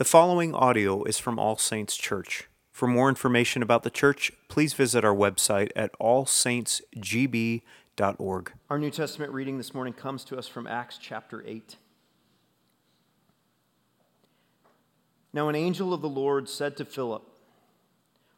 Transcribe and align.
The 0.00 0.06
following 0.06 0.54
audio 0.54 1.04
is 1.04 1.18
from 1.18 1.38
All 1.38 1.58
Saints 1.58 1.94
Church. 1.94 2.48
For 2.72 2.88
more 2.88 3.10
information 3.10 3.62
about 3.62 3.82
the 3.82 3.90
church, 3.90 4.32
please 4.48 4.72
visit 4.72 5.04
our 5.04 5.14
website 5.14 5.68
at 5.76 5.92
allsaintsgb.org. 6.00 8.52
Our 8.70 8.78
New 8.78 8.90
Testament 8.90 9.32
reading 9.34 9.58
this 9.58 9.74
morning 9.74 9.92
comes 9.92 10.24
to 10.24 10.38
us 10.38 10.48
from 10.48 10.66
Acts 10.66 10.96
chapter 10.96 11.44
8. 11.46 11.76
Now, 15.34 15.50
an 15.50 15.54
angel 15.54 15.92
of 15.92 16.00
the 16.00 16.08
Lord 16.08 16.48
said 16.48 16.78
to 16.78 16.86
Philip, 16.86 17.22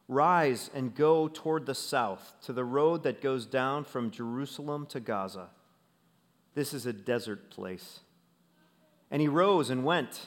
Rise 0.08 0.68
and 0.74 0.96
go 0.96 1.28
toward 1.28 1.66
the 1.66 1.76
south 1.76 2.34
to 2.42 2.52
the 2.52 2.64
road 2.64 3.04
that 3.04 3.22
goes 3.22 3.46
down 3.46 3.84
from 3.84 4.10
Jerusalem 4.10 4.84
to 4.86 4.98
Gaza. 4.98 5.50
This 6.56 6.74
is 6.74 6.86
a 6.86 6.92
desert 6.92 7.50
place. 7.50 8.00
And 9.12 9.22
he 9.22 9.28
rose 9.28 9.70
and 9.70 9.84
went. 9.84 10.26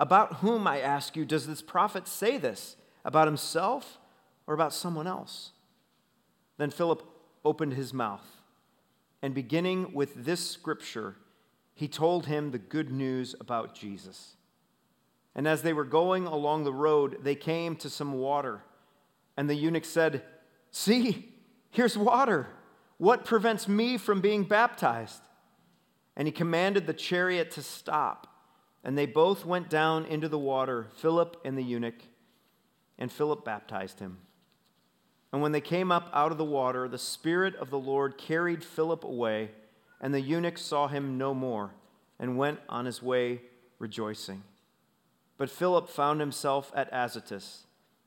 about 0.00 0.36
whom, 0.36 0.66
I 0.66 0.80
ask 0.80 1.14
you, 1.14 1.26
does 1.26 1.46
this 1.46 1.60
prophet 1.60 2.08
say 2.08 2.38
this? 2.38 2.76
About 3.04 3.28
himself 3.28 3.98
or 4.46 4.54
about 4.54 4.72
someone 4.72 5.06
else? 5.06 5.52
Then 6.56 6.70
Philip 6.70 7.02
opened 7.44 7.74
his 7.74 7.94
mouth, 7.94 8.26
and 9.22 9.34
beginning 9.34 9.92
with 9.94 10.24
this 10.24 10.40
scripture, 10.50 11.16
he 11.74 11.86
told 11.86 12.26
him 12.26 12.50
the 12.50 12.58
good 12.58 12.90
news 12.90 13.34
about 13.40 13.74
Jesus. 13.74 14.36
And 15.34 15.46
as 15.46 15.62
they 15.62 15.72
were 15.72 15.84
going 15.84 16.26
along 16.26 16.64
the 16.64 16.72
road, 16.72 17.18
they 17.22 17.34
came 17.34 17.76
to 17.76 17.90
some 17.90 18.14
water. 18.14 18.62
And 19.36 19.48
the 19.48 19.54
eunuch 19.54 19.84
said, 19.84 20.22
See, 20.70 21.32
here's 21.70 21.96
water. 21.96 22.48
What 22.98 23.24
prevents 23.24 23.68
me 23.68 23.96
from 23.96 24.20
being 24.20 24.44
baptized? 24.44 25.22
And 26.16 26.26
he 26.26 26.32
commanded 26.32 26.86
the 26.86 26.92
chariot 26.92 27.50
to 27.52 27.62
stop. 27.62 28.29
And 28.82 28.96
they 28.96 29.06
both 29.06 29.44
went 29.44 29.68
down 29.68 30.06
into 30.06 30.28
the 30.28 30.38
water, 30.38 30.88
Philip 30.96 31.40
and 31.44 31.56
the 31.56 31.62
eunuch, 31.62 32.02
and 32.98 33.12
Philip 33.12 33.44
baptized 33.44 34.00
him. 34.00 34.18
And 35.32 35.42
when 35.42 35.52
they 35.52 35.60
came 35.60 35.92
up 35.92 36.10
out 36.12 36.32
of 36.32 36.38
the 36.38 36.44
water, 36.44 36.88
the 36.88 36.98
Spirit 36.98 37.54
of 37.56 37.70
the 37.70 37.78
Lord 37.78 38.18
carried 38.18 38.64
Philip 38.64 39.04
away, 39.04 39.50
and 40.00 40.12
the 40.12 40.20
eunuch 40.20 40.58
saw 40.58 40.88
him 40.88 41.18
no 41.18 41.34
more, 41.34 41.72
and 42.18 42.38
went 42.38 42.60
on 42.68 42.86
his 42.86 43.02
way 43.02 43.42
rejoicing. 43.78 44.42
But 45.36 45.50
Philip 45.50 45.88
found 45.88 46.20
himself 46.20 46.72
at 46.74 46.92
Azotus, 46.92 47.64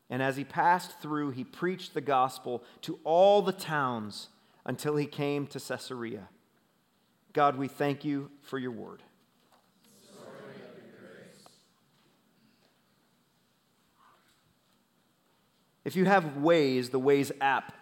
and 0.09 0.21
as 0.21 0.37
he 0.37 0.43
passed 0.43 0.99
through, 0.99 1.31
he 1.31 1.43
preached 1.43 1.93
the 1.93 2.01
gospel 2.01 2.63
to 2.81 2.99
all 3.03 3.41
the 3.41 3.51
towns 3.51 4.29
until 4.65 4.95
he 4.95 5.05
came 5.05 5.47
to 5.47 5.59
Caesarea. 5.59 6.29
God, 7.31 7.57
we 7.57 7.67
thank 7.67 8.05
you 8.05 8.29
for 8.41 8.59
your 8.59 8.71
word. 8.71 9.01
If 15.85 15.95
you 15.95 16.05
have 16.05 16.23
Waze, 16.39 16.91
the 16.91 16.99
Waze 16.99 17.31
app, 17.41 17.73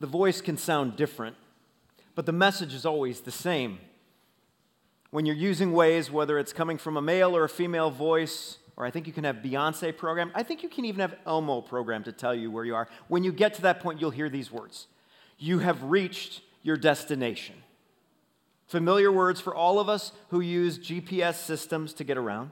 the 0.00 0.06
voice 0.06 0.40
can 0.40 0.56
sound 0.56 0.96
different, 0.96 1.36
but 2.14 2.26
the 2.26 2.32
message 2.32 2.74
is 2.74 2.86
always 2.86 3.20
the 3.20 3.30
same. 3.30 3.78
When 5.10 5.26
you're 5.26 5.36
using 5.36 5.72
Waze, 5.72 6.10
whether 6.10 6.38
it's 6.38 6.52
coming 6.52 6.78
from 6.78 6.96
a 6.96 7.02
male 7.02 7.36
or 7.36 7.44
a 7.44 7.48
female 7.48 7.90
voice, 7.90 8.58
or 8.76 8.86
I 8.86 8.90
think 8.90 9.06
you 9.06 9.12
can 9.12 9.24
have 9.24 9.36
Beyonce 9.36 9.96
program, 9.96 10.32
I 10.34 10.42
think 10.42 10.62
you 10.62 10.68
can 10.68 10.86
even 10.86 11.00
have 11.00 11.14
Elmo 11.26 11.60
program 11.60 12.02
to 12.04 12.12
tell 12.12 12.34
you 12.34 12.50
where 12.50 12.64
you 12.64 12.74
are. 12.74 12.88
When 13.08 13.22
you 13.22 13.32
get 13.32 13.54
to 13.54 13.62
that 13.62 13.80
point, 13.80 14.00
you'll 14.00 14.10
hear 14.10 14.30
these 14.30 14.50
words 14.50 14.86
You 15.38 15.58
have 15.58 15.82
reached 15.84 16.40
your 16.62 16.76
destination. 16.76 17.56
Familiar 18.66 19.12
words 19.12 19.38
for 19.38 19.54
all 19.54 19.78
of 19.78 19.90
us 19.90 20.12
who 20.30 20.40
use 20.40 20.78
GPS 20.78 21.34
systems 21.34 21.92
to 21.94 22.04
get 22.04 22.16
around. 22.16 22.50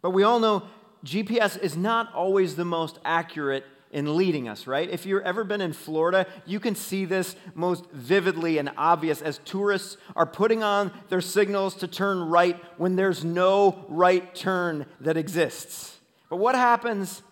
But 0.00 0.10
we 0.10 0.22
all 0.22 0.38
know 0.38 0.62
GPS 1.04 1.58
is 1.58 1.76
not 1.76 2.14
always 2.14 2.54
the 2.54 2.64
most 2.64 3.00
accurate 3.04 3.64
in 3.90 4.16
leading 4.16 4.48
us, 4.48 4.66
right? 4.66 4.88
If 4.88 5.06
you've 5.06 5.22
ever 5.22 5.44
been 5.44 5.60
in 5.60 5.72
Florida, 5.72 6.26
you 6.44 6.60
can 6.60 6.74
see 6.74 7.04
this 7.04 7.36
most 7.54 7.90
vividly 7.90 8.58
and 8.58 8.70
obvious 8.76 9.22
as 9.22 9.38
tourists 9.44 9.96
are 10.14 10.26
putting 10.26 10.62
on 10.62 10.92
their 11.08 11.20
signals 11.20 11.74
to 11.76 11.88
turn 11.88 12.20
right 12.28 12.60
when 12.76 12.96
there's 12.96 13.24
no 13.24 13.84
right 13.88 14.34
turn 14.34 14.86
that 15.00 15.16
exists. 15.16 15.98
But 16.28 16.36
what 16.36 16.54
happens 16.54 17.22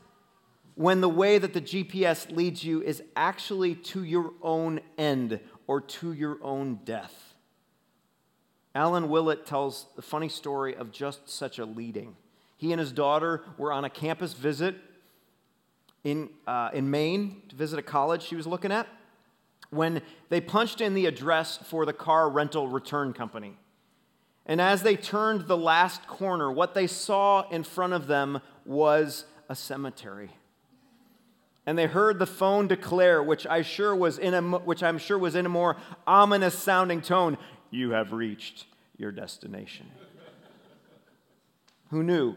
when 0.75 1.01
the 1.01 1.09
way 1.09 1.39
that 1.39 1.53
the 1.53 1.61
GPS 1.61 2.35
leads 2.35 2.65
you 2.65 2.83
is 2.83 3.03
actually 3.15 3.75
to 3.75 4.03
your 4.03 4.33
own 4.43 4.81
end 4.97 5.41
or 5.67 5.81
to 5.81 6.13
your 6.13 6.39
own 6.43 6.81
death? 6.85 7.35
Alan 8.75 9.09
Willett 9.09 9.47
tells 9.47 9.87
the 9.97 10.03
funny 10.03 10.29
story 10.29 10.77
of 10.77 10.93
just 10.93 11.29
such 11.29 11.59
a 11.59 11.65
leading. 11.65 12.17
He 12.59 12.73
and 12.73 12.81
his 12.81 12.93
daughter 12.93 13.43
were 13.59 13.73
on 13.73 13.85
a 13.85 13.91
campus 13.91 14.33
visit 14.33 14.77
in, 16.07 16.31
uh, 16.47 16.71
in 16.73 16.89
Maine 16.89 17.43
to 17.49 17.57
visit 17.57 17.81
a 17.81 17.83
college 17.83 18.23
she 18.23 18.37
was 18.37 18.47
looking 18.47 18.71
at 18.71 18.87
when 19.71 20.01
they 20.29 20.41
punched 20.41 20.81
in 20.81 20.95
the 20.95 21.07
address 21.07 21.57
for 21.57 21.85
the 21.85 21.93
car 21.93 22.31
rental 22.31 22.69
return 22.69 23.13
company. 23.13 23.57
And 24.47 24.61
as 24.61 24.85
they 24.85 24.95
turned 24.95 25.49
the 25.49 25.57
last 25.57 26.07
corner, 26.07 26.53
what 26.53 26.75
they 26.75 26.87
saw 26.87 27.49
in 27.51 27.65
front 27.65 27.93
of 27.93 28.07
them 28.07 28.41
was 28.65 29.25
a 29.49 29.57
cemetery. 29.57 30.31
And 31.67 31.77
they 31.77 31.87
heard 31.87 32.21
the 32.21 32.27
phone 32.27 32.69
declare, 32.69 33.21
which 33.21 33.45
I 33.45 33.63
sure 33.63 33.95
was 33.97 34.17
in 34.17 34.33
a, 34.33 34.43
which 34.43 34.85
I'm 34.85 34.99
sure 34.99 35.19
was 35.19 35.35
in 35.35 35.45
a 35.45 35.49
more 35.49 35.77
ominous 36.07 36.57
sounding 36.57 37.03
tone, 37.03 37.37
"You 37.71 37.91
have 37.91 38.13
reached 38.13 38.67
your 38.97 39.11
destination." 39.11 39.91
Who 41.91 42.05
knew 42.05 42.37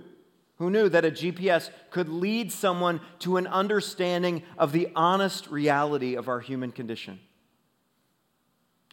who 0.59 0.69
knew 0.69 0.89
that 0.89 1.05
a 1.05 1.11
GPS 1.11 1.69
could 1.89 2.09
lead 2.09 2.51
someone 2.51 2.99
to 3.19 3.37
an 3.37 3.47
understanding 3.47 4.43
of 4.57 4.73
the 4.73 4.89
honest 4.93 5.47
reality 5.47 6.15
of 6.15 6.27
our 6.27 6.41
human 6.41 6.71
condition? 6.71 7.19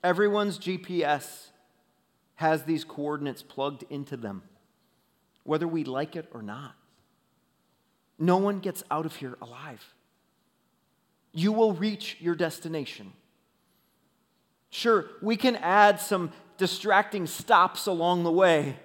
Everyone's 0.02 0.58
GPS 0.58 1.48
has 2.36 2.62
these 2.62 2.84
coordinates 2.84 3.42
plugged 3.42 3.84
into 3.90 4.16
them, 4.16 4.42
whether 5.42 5.66
we 5.66 5.82
like 5.82 6.14
it 6.14 6.28
or 6.32 6.40
not. 6.40 6.76
No 8.18 8.36
one 8.36 8.60
gets 8.60 8.84
out 8.90 9.04
of 9.04 9.16
here 9.16 9.36
alive. 9.42 9.94
You 11.32 11.52
will 11.52 11.72
reach 11.72 12.16
your 12.20 12.36
destination. 12.36 13.12
Sure, 14.70 15.06
we 15.20 15.36
can 15.36 15.56
add 15.56 16.00
some 16.00 16.30
distracting 16.58 17.26
stops 17.26 17.86
along 17.86 18.22
the 18.22 18.32
way 18.32 18.76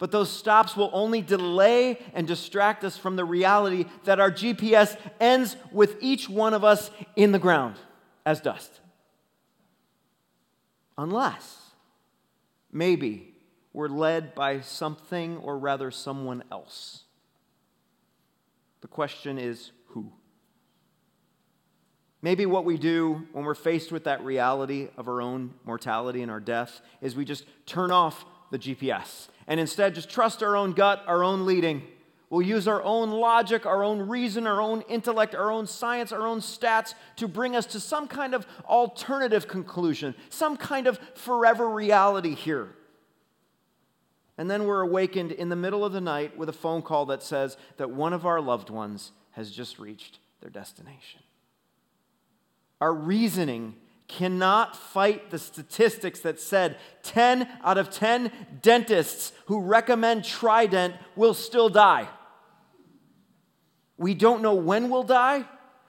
but 0.00 0.10
those 0.10 0.30
stops 0.30 0.76
will 0.76 0.90
only 0.94 1.20
delay 1.20 1.98
and 2.14 2.26
distract 2.26 2.82
us 2.84 2.96
from 2.96 3.16
the 3.16 3.24
reality 3.24 3.84
that 4.04 4.18
our 4.18 4.32
GPS 4.32 4.96
ends 5.20 5.56
with 5.70 5.96
each 6.00 6.26
one 6.26 6.54
of 6.54 6.64
us 6.64 6.90
in 7.16 7.32
the 7.32 7.38
ground 7.38 7.76
as 8.24 8.40
dust. 8.40 8.80
Unless, 10.96 11.58
maybe, 12.72 13.34
we're 13.74 13.88
led 13.88 14.34
by 14.34 14.62
something 14.62 15.36
or 15.36 15.58
rather 15.58 15.90
someone 15.90 16.44
else. 16.50 17.04
The 18.80 18.88
question 18.88 19.38
is 19.38 19.70
who? 19.88 20.10
Maybe 22.22 22.46
what 22.46 22.64
we 22.64 22.78
do 22.78 23.26
when 23.32 23.44
we're 23.44 23.54
faced 23.54 23.92
with 23.92 24.04
that 24.04 24.24
reality 24.24 24.88
of 24.96 25.08
our 25.08 25.20
own 25.20 25.52
mortality 25.64 26.22
and 26.22 26.30
our 26.30 26.40
death 26.40 26.80
is 27.02 27.14
we 27.14 27.26
just 27.26 27.44
turn 27.66 27.90
off 27.90 28.24
the 28.50 28.58
GPS 28.58 29.28
and 29.50 29.60
instead 29.60 29.94
just 29.94 30.08
trust 30.08 30.42
our 30.42 30.56
own 30.56 30.72
gut, 30.72 31.04
our 31.06 31.22
own 31.22 31.44
leading, 31.44 31.82
We'll 32.30 32.42
use 32.42 32.68
our 32.68 32.80
own 32.84 33.10
logic, 33.10 33.66
our 33.66 33.82
own 33.82 34.08
reason, 34.08 34.46
our 34.46 34.60
own 34.60 34.82
intellect, 34.82 35.34
our 35.34 35.50
own 35.50 35.66
science, 35.66 36.12
our 36.12 36.24
own 36.24 36.38
stats 36.38 36.94
to 37.16 37.26
bring 37.26 37.56
us 37.56 37.66
to 37.66 37.80
some 37.80 38.06
kind 38.06 38.34
of 38.34 38.46
alternative 38.66 39.48
conclusion, 39.48 40.14
some 40.28 40.56
kind 40.56 40.86
of 40.86 41.00
forever 41.14 41.68
reality 41.68 42.36
here. 42.36 42.68
And 44.38 44.48
then 44.48 44.64
we're 44.64 44.80
awakened 44.80 45.32
in 45.32 45.48
the 45.48 45.56
middle 45.56 45.84
of 45.84 45.92
the 45.92 46.00
night 46.00 46.38
with 46.38 46.48
a 46.48 46.52
phone 46.52 46.82
call 46.82 47.04
that 47.06 47.24
says 47.24 47.56
that 47.78 47.90
one 47.90 48.12
of 48.12 48.24
our 48.24 48.40
loved 48.40 48.70
ones 48.70 49.10
has 49.32 49.50
just 49.50 49.80
reached 49.80 50.20
their 50.40 50.50
destination. 50.50 51.22
Our 52.80 52.94
reasoning 52.94 53.74
cannot 54.10 54.76
fight 54.76 55.30
the 55.30 55.38
statistics 55.38 56.20
that 56.20 56.40
said 56.40 56.76
10 57.04 57.48
out 57.62 57.78
of 57.78 57.90
10 57.90 58.32
dentists 58.60 59.32
who 59.46 59.60
recommend 59.60 60.24
Trident 60.24 60.94
will 61.14 61.32
still 61.32 61.68
die. 61.68 62.08
We 63.96 64.14
don't 64.14 64.42
know 64.42 64.54
when 64.54 64.90
we'll 64.90 65.04
die. 65.04 65.44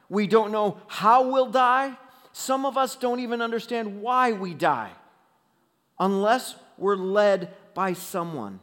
We 0.07 0.27
don't 0.27 0.51
know 0.51 0.77
how 0.87 1.29
we'll 1.29 1.49
die. 1.49 1.97
Some 2.31 2.65
of 2.65 2.77
us 2.77 2.95
don't 2.95 3.19
even 3.19 3.41
understand 3.41 4.01
why 4.01 4.33
we 4.33 4.53
die 4.53 4.91
unless 5.99 6.55
we're 6.77 6.95
led 6.95 7.53
by 7.73 7.93
someone, 7.93 8.59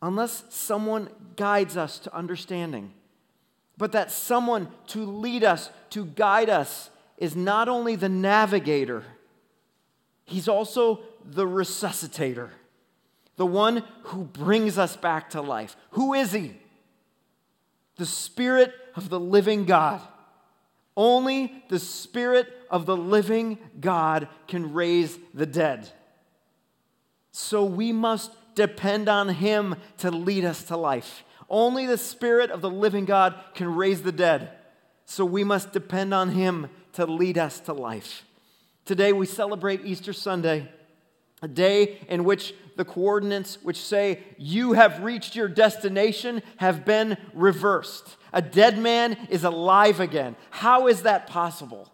unless 0.00 0.44
someone 0.50 1.08
guides 1.36 1.76
us 1.76 1.98
to 2.00 2.14
understanding. 2.14 2.92
But 3.76 3.92
that 3.92 4.12
someone 4.12 4.68
to 4.88 5.04
lead 5.04 5.42
us, 5.42 5.70
to 5.90 6.04
guide 6.04 6.48
us, 6.48 6.90
is 7.18 7.36
not 7.36 7.68
only 7.68 7.96
the 7.96 8.08
navigator, 8.08 9.04
he's 10.24 10.48
also 10.48 11.00
the 11.24 11.46
resuscitator, 11.46 12.50
the 13.36 13.46
one 13.46 13.84
who 14.04 14.24
brings 14.24 14.78
us 14.78 14.96
back 14.96 15.30
to 15.30 15.40
life. 15.40 15.76
Who 15.90 16.14
is 16.14 16.32
he? 16.32 16.58
the 17.96 18.06
Spirit 18.06 18.72
of 18.96 19.08
the 19.08 19.20
living 19.20 19.64
God. 19.64 20.00
Only 20.96 21.64
the 21.68 21.78
Spirit 21.78 22.48
of 22.70 22.86
the 22.86 22.96
living 22.96 23.58
God 23.80 24.28
can 24.46 24.72
raise 24.72 25.18
the 25.32 25.46
dead. 25.46 25.90
So 27.32 27.64
we 27.64 27.92
must 27.92 28.32
depend 28.54 29.08
on 29.08 29.28
Him 29.28 29.76
to 29.98 30.10
lead 30.10 30.44
us 30.44 30.64
to 30.64 30.76
life. 30.76 31.24
Only 31.48 31.86
the 31.86 31.98
Spirit 31.98 32.50
of 32.50 32.60
the 32.60 32.70
living 32.70 33.04
God 33.04 33.34
can 33.54 33.74
raise 33.74 34.02
the 34.02 34.12
dead. 34.12 34.50
So 35.04 35.24
we 35.24 35.44
must 35.44 35.72
depend 35.72 36.14
on 36.14 36.30
Him 36.30 36.68
to 36.94 37.06
lead 37.06 37.38
us 37.38 37.60
to 37.60 37.72
life. 37.72 38.24
Today 38.84 39.12
we 39.12 39.26
celebrate 39.26 39.84
Easter 39.84 40.12
Sunday 40.12 40.68
a 41.42 41.48
day 41.48 41.98
in 42.08 42.24
which 42.24 42.54
the 42.76 42.84
coordinates 42.84 43.58
which 43.62 43.80
say 43.80 44.20
you 44.38 44.72
have 44.72 45.04
reached 45.04 45.36
your 45.36 45.48
destination 45.48 46.42
have 46.56 46.84
been 46.84 47.16
reversed. 47.34 48.16
A 48.32 48.42
dead 48.42 48.78
man 48.78 49.16
is 49.30 49.44
alive 49.44 50.00
again. 50.00 50.36
How 50.50 50.88
is 50.88 51.02
that 51.02 51.26
possible? 51.26 51.92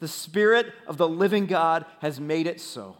The 0.00 0.08
Spirit 0.08 0.72
of 0.86 0.96
the 0.96 1.08
living 1.08 1.46
God 1.46 1.84
has 2.00 2.18
made 2.18 2.46
it 2.46 2.60
so. 2.60 2.96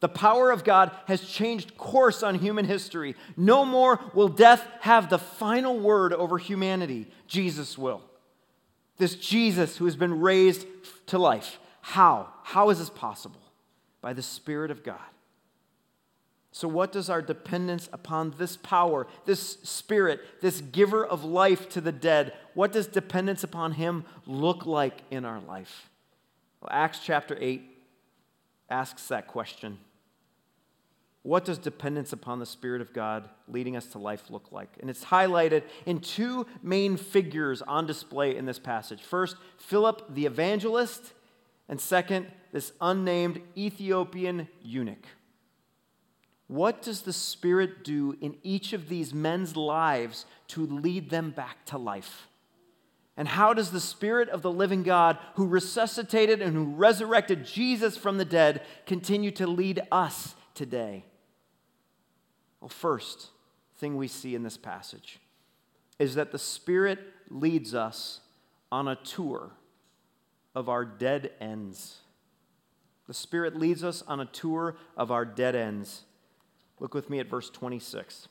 The 0.00 0.08
power 0.08 0.50
of 0.50 0.64
God 0.64 0.90
has 1.06 1.22
changed 1.22 1.76
course 1.76 2.22
on 2.22 2.34
human 2.34 2.64
history. 2.64 3.14
No 3.36 3.64
more 3.64 4.00
will 4.14 4.28
death 4.28 4.66
have 4.80 5.08
the 5.08 5.18
final 5.18 5.78
word 5.78 6.12
over 6.12 6.38
humanity. 6.38 7.08
Jesus 7.28 7.78
will. 7.78 8.02
This 8.98 9.14
Jesus 9.14 9.76
who 9.76 9.84
has 9.86 9.96
been 9.96 10.20
raised 10.20 10.66
to 11.06 11.18
life. 11.18 11.58
How? 11.80 12.28
How 12.42 12.70
is 12.70 12.78
this 12.78 12.90
possible? 12.90 13.40
By 14.00 14.12
the 14.12 14.22
Spirit 14.22 14.70
of 14.70 14.84
God. 14.84 15.00
So, 16.54 16.68
what 16.68 16.92
does 16.92 17.08
our 17.08 17.22
dependence 17.22 17.88
upon 17.94 18.34
this 18.36 18.58
power, 18.58 19.06
this 19.24 19.58
spirit, 19.62 20.20
this 20.42 20.60
giver 20.60 21.04
of 21.04 21.24
life 21.24 21.70
to 21.70 21.80
the 21.80 21.92
dead, 21.92 22.34
what 22.52 22.72
does 22.72 22.86
dependence 22.86 23.42
upon 23.42 23.72
him 23.72 24.04
look 24.26 24.66
like 24.66 25.00
in 25.10 25.24
our 25.24 25.40
life? 25.40 25.88
Well, 26.60 26.68
Acts 26.70 27.00
chapter 27.02 27.38
8 27.40 27.62
asks 28.68 29.08
that 29.08 29.28
question. 29.28 29.78
What 31.22 31.44
does 31.44 31.58
dependence 31.58 32.12
upon 32.12 32.40
the 32.40 32.46
Spirit 32.46 32.80
of 32.80 32.92
God 32.92 33.28
leading 33.46 33.76
us 33.76 33.86
to 33.86 33.98
life 33.98 34.28
look 34.28 34.50
like? 34.50 34.76
And 34.80 34.90
it's 34.90 35.04
highlighted 35.04 35.62
in 35.86 36.00
two 36.00 36.46
main 36.62 36.96
figures 36.96 37.62
on 37.62 37.86
display 37.86 38.36
in 38.36 38.44
this 38.44 38.58
passage. 38.58 39.00
First, 39.00 39.36
Philip 39.56 40.12
the 40.12 40.26
evangelist, 40.26 41.12
and 41.68 41.80
second, 41.80 42.26
this 42.50 42.72
unnamed 42.80 43.40
Ethiopian 43.56 44.48
eunuch. 44.62 45.06
What 46.48 46.82
does 46.82 47.02
the 47.02 47.12
Spirit 47.12 47.84
do 47.84 48.16
in 48.20 48.36
each 48.42 48.72
of 48.72 48.88
these 48.88 49.14
men's 49.14 49.56
lives 49.56 50.26
to 50.48 50.66
lead 50.66 51.08
them 51.08 51.30
back 51.30 51.64
to 51.66 51.78
life? 51.78 52.26
And 53.16 53.28
how 53.28 53.54
does 53.54 53.70
the 53.70 53.80
Spirit 53.80 54.28
of 54.28 54.42
the 54.42 54.50
living 54.50 54.82
God, 54.82 55.18
who 55.36 55.46
resuscitated 55.46 56.42
and 56.42 56.56
who 56.56 56.64
resurrected 56.64 57.46
Jesus 57.46 57.96
from 57.96 58.18
the 58.18 58.24
dead, 58.24 58.62
continue 58.86 59.30
to 59.32 59.46
lead 59.46 59.80
us 59.92 60.34
today? 60.54 61.04
Well, 62.62 62.68
first 62.68 63.30
thing 63.78 63.96
we 63.96 64.06
see 64.06 64.36
in 64.36 64.44
this 64.44 64.56
passage 64.56 65.18
is 65.98 66.14
that 66.14 66.30
the 66.30 66.38
Spirit 66.38 67.00
leads 67.28 67.74
us 67.74 68.20
on 68.70 68.86
a 68.86 68.94
tour 68.94 69.50
of 70.54 70.68
our 70.68 70.84
dead 70.84 71.32
ends. 71.40 72.02
The 73.08 73.14
Spirit 73.14 73.56
leads 73.56 73.82
us 73.82 74.02
on 74.06 74.20
a 74.20 74.26
tour 74.26 74.76
of 74.96 75.10
our 75.10 75.24
dead 75.24 75.56
ends. 75.56 76.02
Look 76.78 76.94
with 76.94 77.10
me 77.10 77.18
at 77.18 77.26
verse 77.26 77.50
26. 77.50 78.28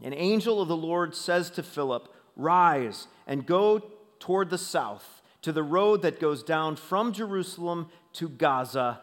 An 0.00 0.14
angel 0.14 0.62
of 0.62 0.68
the 0.68 0.76
Lord 0.76 1.16
says 1.16 1.50
to 1.50 1.64
Philip, 1.64 2.08
Rise 2.36 3.08
and 3.26 3.44
go 3.44 3.82
toward 4.20 4.50
the 4.50 4.58
south 4.58 5.22
to 5.42 5.50
the 5.50 5.64
road 5.64 6.02
that 6.02 6.20
goes 6.20 6.44
down 6.44 6.76
from 6.76 7.12
Jerusalem 7.12 7.88
to 8.12 8.28
Gaza. 8.28 9.00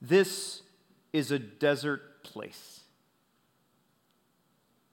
This 0.00 0.62
is 1.12 1.32
a 1.32 1.40
desert 1.40 2.22
place. 2.22 2.83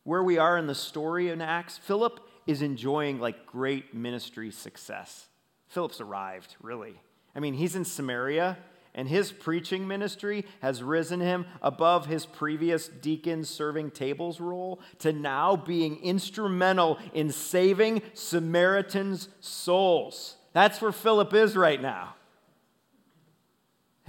Where 0.03 0.23
we 0.23 0.37
are 0.37 0.57
in 0.57 0.67
the 0.67 0.75
story 0.75 1.29
in 1.29 1.41
Acts, 1.41 1.77
Philip 1.77 2.19
is 2.47 2.61
enjoying 2.61 3.19
like 3.19 3.45
great 3.45 3.93
ministry 3.93 4.51
success. 4.51 5.27
Philip's 5.67 6.01
arrived, 6.01 6.55
really. 6.61 6.99
I 7.35 7.39
mean, 7.39 7.53
he's 7.53 7.75
in 7.75 7.85
Samaria 7.85 8.57
and 8.93 9.07
his 9.07 9.31
preaching 9.31 9.87
ministry 9.87 10.45
has 10.61 10.83
risen 10.83 11.21
him 11.21 11.45
above 11.61 12.07
his 12.07 12.25
previous 12.25 12.87
deacon 12.87 13.45
serving 13.45 13.91
tables 13.91 14.39
role 14.39 14.81
to 14.99 15.13
now 15.13 15.55
being 15.55 16.03
instrumental 16.03 16.99
in 17.13 17.31
saving 17.31 18.01
Samaritans' 18.13 19.29
souls. 19.39 20.35
That's 20.53 20.81
where 20.81 20.91
Philip 20.91 21.33
is 21.33 21.55
right 21.55 21.81
now. 21.81 22.15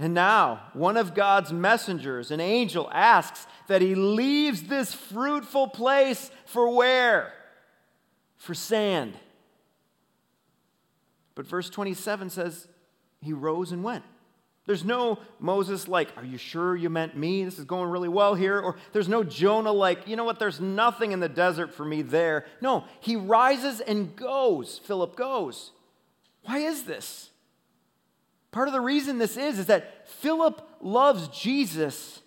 And 0.03 0.13
now, 0.13 0.59
one 0.73 0.97
of 0.97 1.15
God's 1.15 1.53
messengers, 1.53 2.29
an 2.29 2.41
angel, 2.41 2.89
asks 2.91 3.47
that 3.67 3.81
he 3.81 3.95
leaves 3.95 4.63
this 4.63 4.93
fruitful 4.93 5.69
place 5.69 6.29
for 6.45 6.75
where? 6.75 7.31
For 8.35 8.53
sand. 8.53 9.13
But 11.35 11.47
verse 11.47 11.69
27 11.69 12.31
says, 12.31 12.67
he 13.21 13.31
rose 13.31 13.71
and 13.71 13.81
went. 13.81 14.03
There's 14.65 14.83
no 14.83 15.19
Moses 15.39 15.87
like, 15.87 16.09
Are 16.17 16.25
you 16.25 16.37
sure 16.37 16.75
you 16.75 16.89
meant 16.89 17.15
me? 17.15 17.45
This 17.45 17.57
is 17.57 17.63
going 17.63 17.89
really 17.89 18.09
well 18.09 18.35
here. 18.35 18.59
Or 18.59 18.75
there's 18.91 19.07
no 19.07 19.23
Jonah 19.23 19.71
like, 19.71 20.05
You 20.05 20.17
know 20.17 20.25
what? 20.25 20.37
There's 20.37 20.59
nothing 20.59 21.13
in 21.13 21.21
the 21.21 21.29
desert 21.29 21.73
for 21.73 21.85
me 21.85 22.01
there. 22.01 22.45
No, 22.59 22.83
he 22.99 23.15
rises 23.15 23.79
and 23.79 24.13
goes. 24.17 24.79
Philip 24.79 25.15
goes. 25.15 25.71
Why 26.41 26.57
is 26.57 26.83
this? 26.83 27.29
Part 28.53 28.67
of 28.67 28.73
the 28.73 28.79
reason 28.79 29.17
this 29.17 29.35
is 29.35 29.59
is 29.59 29.65
that 29.65 30.07
Philip 30.07 30.61
loves 30.79 31.27
Jesus 31.27 32.21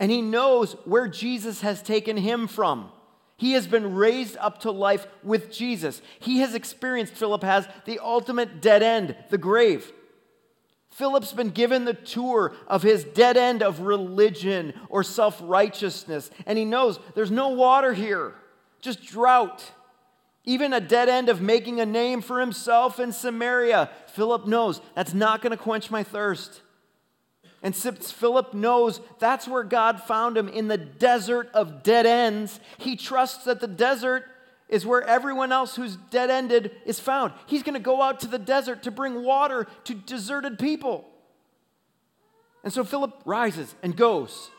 and 0.00 0.10
he 0.10 0.22
knows 0.22 0.72
where 0.84 1.06
Jesus 1.06 1.60
has 1.60 1.82
taken 1.82 2.16
him 2.16 2.48
from. 2.48 2.90
He 3.36 3.52
has 3.52 3.66
been 3.66 3.94
raised 3.94 4.38
up 4.38 4.60
to 4.60 4.70
life 4.70 5.06
with 5.22 5.52
Jesus. 5.52 6.00
He 6.20 6.38
has 6.38 6.54
experienced, 6.54 7.12
Philip 7.12 7.42
has, 7.42 7.68
the 7.84 7.98
ultimate 7.98 8.62
dead 8.62 8.82
end, 8.82 9.14
the 9.28 9.36
grave. 9.36 9.92
Philip's 10.90 11.34
been 11.34 11.50
given 11.50 11.84
the 11.84 11.92
tour 11.92 12.54
of 12.66 12.82
his 12.82 13.04
dead 13.04 13.36
end 13.36 13.62
of 13.62 13.80
religion 13.80 14.72
or 14.88 15.02
self 15.02 15.38
righteousness, 15.42 16.30
and 16.46 16.56
he 16.56 16.64
knows 16.64 16.98
there's 17.14 17.30
no 17.30 17.48
water 17.48 17.92
here, 17.92 18.32
just 18.80 19.04
drought. 19.04 19.70
Even 20.46 20.72
a 20.72 20.80
dead 20.80 21.08
end 21.08 21.28
of 21.28 21.40
making 21.40 21.80
a 21.80 21.86
name 21.86 22.22
for 22.22 22.40
himself 22.40 23.00
in 23.00 23.12
Samaria. 23.12 23.90
Philip 24.06 24.46
knows 24.46 24.80
that's 24.94 25.12
not 25.12 25.42
going 25.42 25.50
to 25.50 25.56
quench 25.56 25.90
my 25.90 26.04
thirst. 26.04 26.62
And 27.62 27.74
since 27.74 28.12
Philip 28.12 28.54
knows 28.54 29.00
that's 29.18 29.48
where 29.48 29.64
God 29.64 30.00
found 30.00 30.36
him 30.36 30.48
in 30.48 30.68
the 30.68 30.78
desert 30.78 31.50
of 31.52 31.82
dead 31.82 32.06
ends, 32.06 32.60
he 32.78 32.94
trusts 32.94 33.44
that 33.44 33.60
the 33.60 33.66
desert 33.66 34.24
is 34.68 34.86
where 34.86 35.02
everyone 35.02 35.50
else 35.50 35.74
who's 35.74 35.96
dead 36.10 36.30
ended 36.30 36.70
is 36.84 37.00
found. 37.00 37.32
He's 37.46 37.64
going 37.64 37.74
to 37.74 37.80
go 37.80 38.00
out 38.00 38.20
to 38.20 38.28
the 38.28 38.38
desert 38.38 38.84
to 38.84 38.90
bring 38.90 39.24
water 39.24 39.66
to 39.84 39.94
deserted 39.94 40.58
people. 40.58 41.08
And 42.62 42.72
so 42.72 42.84
Philip 42.84 43.20
rises 43.24 43.74
and 43.82 43.96
goes. 43.96 44.50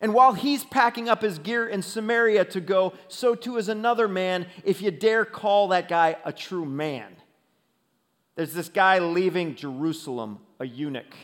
And 0.00 0.14
while 0.14 0.32
he's 0.32 0.64
packing 0.64 1.08
up 1.08 1.22
his 1.22 1.38
gear 1.38 1.66
in 1.66 1.82
Samaria 1.82 2.44
to 2.46 2.60
go, 2.60 2.94
so 3.08 3.34
too 3.34 3.56
is 3.56 3.68
another 3.68 4.06
man, 4.06 4.46
if 4.64 4.80
you 4.80 4.90
dare 4.90 5.24
call 5.24 5.68
that 5.68 5.88
guy 5.88 6.16
a 6.24 6.32
true 6.32 6.64
man. 6.64 7.16
There's 8.36 8.52
this 8.52 8.68
guy 8.68 9.00
leaving 9.00 9.56
Jerusalem, 9.56 10.38
a 10.60 10.66
eunuch. 10.66 11.14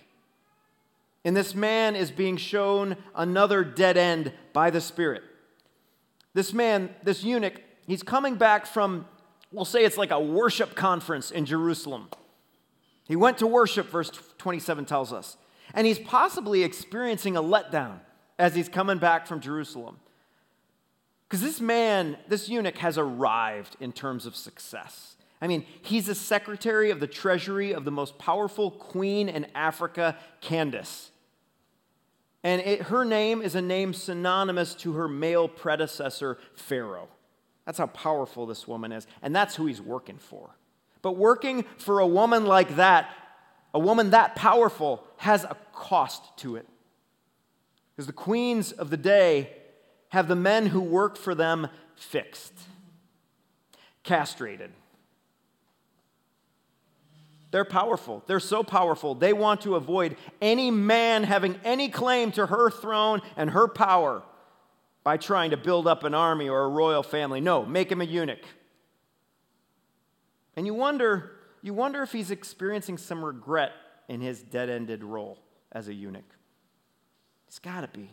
And 1.24 1.36
this 1.36 1.54
man 1.54 1.94
is 1.94 2.10
being 2.10 2.36
shown 2.36 2.96
another 3.14 3.62
dead 3.62 3.96
end 3.96 4.32
by 4.52 4.70
the 4.70 4.80
Spirit. 4.80 5.22
This 6.34 6.52
man, 6.52 6.90
this 7.04 7.22
eunuch, 7.22 7.62
he's 7.86 8.02
coming 8.02 8.34
back 8.34 8.66
from, 8.66 9.06
we'll 9.52 9.64
say 9.64 9.84
it's 9.84 9.96
like 9.96 10.10
a 10.10 10.18
worship 10.18 10.74
conference 10.74 11.30
in 11.30 11.46
Jerusalem. 11.46 12.08
He 13.06 13.14
went 13.14 13.38
to 13.38 13.46
worship, 13.46 13.88
verse 13.88 14.10
27 14.38 14.84
tells 14.84 15.12
us. 15.12 15.36
And 15.72 15.86
he's 15.86 16.00
possibly 16.00 16.64
experiencing 16.64 17.36
a 17.36 17.42
letdown 17.42 18.00
as 18.38 18.54
he's 18.54 18.68
coming 18.68 18.98
back 18.98 19.26
from 19.26 19.40
Jerusalem. 19.40 19.98
Because 21.28 21.42
this 21.42 21.60
man, 21.60 22.16
this 22.28 22.48
eunuch, 22.48 22.78
has 22.78 22.98
arrived 22.98 23.76
in 23.80 23.92
terms 23.92 24.26
of 24.26 24.36
success. 24.36 25.16
I 25.40 25.46
mean, 25.46 25.64
he's 25.82 26.08
a 26.08 26.14
secretary 26.14 26.90
of 26.90 27.00
the 27.00 27.06
treasury 27.06 27.72
of 27.72 27.84
the 27.84 27.90
most 27.90 28.18
powerful 28.18 28.70
queen 28.70 29.28
in 29.28 29.46
Africa, 29.54 30.16
Candace. 30.40 31.10
And 32.42 32.60
it, 32.60 32.82
her 32.82 33.04
name 33.04 33.42
is 33.42 33.54
a 33.54 33.62
name 33.62 33.94
synonymous 33.94 34.74
to 34.76 34.92
her 34.92 35.08
male 35.08 35.48
predecessor, 35.48 36.38
Pharaoh. 36.54 37.08
That's 37.64 37.78
how 37.78 37.86
powerful 37.86 38.46
this 38.46 38.68
woman 38.68 38.92
is. 38.92 39.06
And 39.22 39.34
that's 39.34 39.56
who 39.56 39.66
he's 39.66 39.80
working 39.80 40.18
for. 40.18 40.50
But 41.02 41.16
working 41.16 41.64
for 41.78 42.00
a 42.00 42.06
woman 42.06 42.46
like 42.46 42.76
that, 42.76 43.10
a 43.72 43.78
woman 43.78 44.10
that 44.10 44.36
powerful, 44.36 45.02
has 45.16 45.44
a 45.44 45.56
cost 45.72 46.22
to 46.38 46.56
it. 46.56 46.68
Because 47.94 48.06
the 48.06 48.12
queens 48.12 48.72
of 48.72 48.90
the 48.90 48.96
day 48.96 49.50
have 50.08 50.28
the 50.28 50.36
men 50.36 50.66
who 50.66 50.80
work 50.80 51.16
for 51.16 51.34
them 51.34 51.68
fixed, 51.94 52.52
castrated. 54.02 54.72
They're 57.52 57.64
powerful. 57.64 58.24
They're 58.26 58.40
so 58.40 58.64
powerful. 58.64 59.14
They 59.14 59.32
want 59.32 59.60
to 59.60 59.76
avoid 59.76 60.16
any 60.42 60.72
man 60.72 61.22
having 61.22 61.54
any 61.62 61.88
claim 61.88 62.32
to 62.32 62.46
her 62.46 62.68
throne 62.68 63.22
and 63.36 63.50
her 63.50 63.68
power 63.68 64.24
by 65.04 65.18
trying 65.18 65.50
to 65.50 65.56
build 65.56 65.86
up 65.86 66.02
an 66.02 66.14
army 66.14 66.48
or 66.48 66.64
a 66.64 66.68
royal 66.68 67.04
family. 67.04 67.40
No, 67.40 67.64
make 67.64 67.92
him 67.92 68.00
a 68.00 68.04
eunuch. 68.04 68.44
And 70.56 70.66
you 70.66 70.74
wonder, 70.74 71.30
you 71.62 71.74
wonder 71.74 72.02
if 72.02 72.10
he's 72.10 72.32
experiencing 72.32 72.98
some 72.98 73.24
regret 73.24 73.70
in 74.08 74.20
his 74.20 74.42
dead-ended 74.42 75.04
role 75.04 75.38
as 75.70 75.86
a 75.86 75.94
eunuch. 75.94 76.24
It's 77.54 77.60
got 77.60 77.82
to 77.82 77.88
be. 77.88 78.10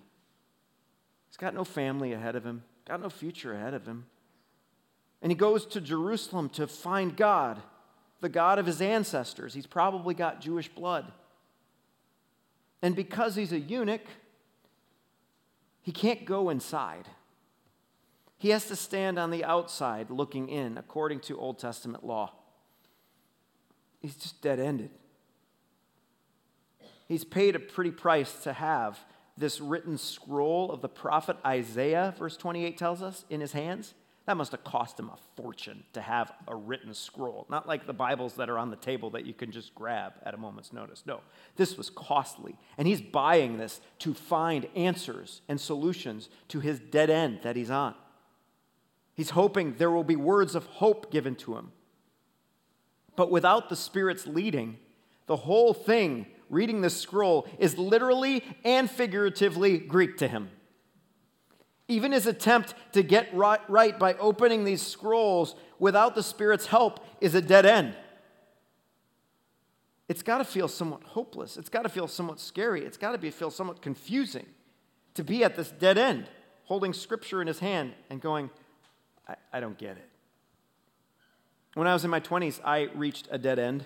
He's 1.27 1.37
got 1.37 1.55
no 1.55 1.63
family 1.63 2.13
ahead 2.13 2.35
of 2.35 2.43
him, 2.43 2.61
got 2.87 3.01
no 3.01 3.09
future 3.09 3.55
ahead 3.55 3.73
of 3.73 3.87
him. 3.87 4.05
And 5.19 5.31
he 5.31 5.35
goes 5.35 5.65
to 5.65 5.81
Jerusalem 5.81 6.47
to 6.49 6.67
find 6.67 7.17
God, 7.17 7.59
the 8.19 8.29
God 8.29 8.59
of 8.59 8.67
his 8.67 8.83
ancestors. 8.83 9.55
He's 9.55 9.65
probably 9.65 10.13
got 10.13 10.41
Jewish 10.41 10.69
blood. 10.69 11.11
And 12.83 12.95
because 12.95 13.35
he's 13.35 13.51
a 13.51 13.59
eunuch, 13.59 14.05
he 15.81 15.91
can't 15.91 16.23
go 16.23 16.51
inside. 16.51 17.07
He 18.37 18.49
has 18.49 18.67
to 18.67 18.75
stand 18.75 19.17
on 19.17 19.31
the 19.31 19.43
outside 19.43 20.11
looking 20.11 20.49
in, 20.49 20.77
according 20.77 21.21
to 21.21 21.39
Old 21.39 21.57
Testament 21.57 22.05
law. 22.05 22.31
He's 24.01 24.17
just 24.17 24.39
dead 24.39 24.59
ended. 24.59 24.91
He's 27.07 27.23
paid 27.23 27.55
a 27.55 27.59
pretty 27.59 27.89
price 27.89 28.43
to 28.43 28.53
have 28.53 28.99
this 29.37 29.61
written 29.61 29.97
scroll 29.97 30.71
of 30.71 30.81
the 30.81 30.89
prophet 30.89 31.37
Isaiah, 31.45 32.13
verse 32.17 32.37
28 32.37 32.77
tells 32.77 33.01
us, 33.01 33.25
in 33.29 33.41
his 33.41 33.53
hands. 33.53 33.93
That 34.27 34.37
must 34.37 34.51
have 34.51 34.63
cost 34.63 34.99
him 34.99 35.09
a 35.09 35.17
fortune 35.35 35.83
to 35.93 36.01
have 36.01 36.31
a 36.47 36.55
written 36.55 36.93
scroll. 36.93 37.47
Not 37.49 37.67
like 37.67 37.87
the 37.87 37.93
Bibles 37.93 38.35
that 38.35 38.49
are 38.49 38.57
on 38.57 38.69
the 38.69 38.75
table 38.75 39.09
that 39.11 39.25
you 39.25 39.33
can 39.33 39.51
just 39.51 39.73
grab 39.73 40.13
at 40.23 40.35
a 40.35 40.37
moment's 40.37 40.71
notice. 40.71 41.03
No, 41.07 41.21
this 41.55 41.75
was 41.75 41.89
costly. 41.89 42.55
And 42.77 42.87
he's 42.87 43.01
buying 43.01 43.57
this 43.57 43.81
to 43.99 44.13
find 44.13 44.67
answers 44.75 45.41
and 45.49 45.59
solutions 45.59 46.29
to 46.49 46.59
his 46.59 46.79
dead 46.79 47.09
end 47.09 47.39
that 47.41 47.55
he's 47.55 47.71
on. 47.71 47.95
He's 49.15 49.31
hoping 49.31 49.75
there 49.75 49.91
will 49.91 50.03
be 50.03 50.15
words 50.15 50.55
of 50.55 50.65
hope 50.67 51.11
given 51.11 51.35
to 51.37 51.57
him. 51.57 51.71
But 53.15 53.31
without 53.31 53.69
the 53.69 53.75
Spirit's 53.75 54.27
leading, 54.27 54.77
the 55.25 55.35
whole 55.35 55.73
thing 55.73 56.27
reading 56.51 56.81
this 56.81 56.95
scroll 56.95 57.47
is 57.57 57.77
literally 57.77 58.43
and 58.63 58.89
figuratively 58.89 59.79
Greek 59.79 60.17
to 60.17 60.27
him. 60.27 60.49
Even 61.87 62.11
his 62.11 62.27
attempt 62.27 62.75
to 62.93 63.01
get 63.01 63.33
right 63.33 63.99
by 63.99 64.13
opening 64.15 64.63
these 64.63 64.81
scrolls 64.81 65.55
without 65.79 66.13
the 66.13 66.23
Spirit's 66.23 66.67
help 66.67 67.03
is 67.19 67.33
a 67.33 67.41
dead 67.41 67.65
end. 67.65 67.95
It's 70.07 70.23
got 70.23 70.39
to 70.39 70.43
feel 70.43 70.67
somewhat 70.67 71.03
hopeless. 71.03 71.57
It's 71.57 71.69
got 71.69 71.83
to 71.83 71.89
feel 71.89 72.07
somewhat 72.07 72.39
scary. 72.39 72.85
It's 72.85 72.97
got 72.97 73.13
to 73.13 73.17
be, 73.17 73.31
feel 73.31 73.49
somewhat 73.49 73.81
confusing 73.81 74.45
to 75.13 75.23
be 75.23 75.43
at 75.43 75.55
this 75.55 75.71
dead 75.71 75.97
end, 75.97 76.29
holding 76.65 76.93
Scripture 76.93 77.41
in 77.41 77.47
his 77.47 77.59
hand 77.59 77.93
and 78.09 78.21
going, 78.21 78.49
I, 79.27 79.35
I 79.53 79.59
don't 79.59 79.77
get 79.77 79.91
it. 79.91 80.09
When 81.73 81.87
I 81.87 81.93
was 81.93 82.03
in 82.03 82.09
my 82.09 82.19
20s, 82.19 82.59
I 82.63 82.89
reached 82.93 83.29
a 83.31 83.37
dead 83.37 83.57
end 83.57 83.85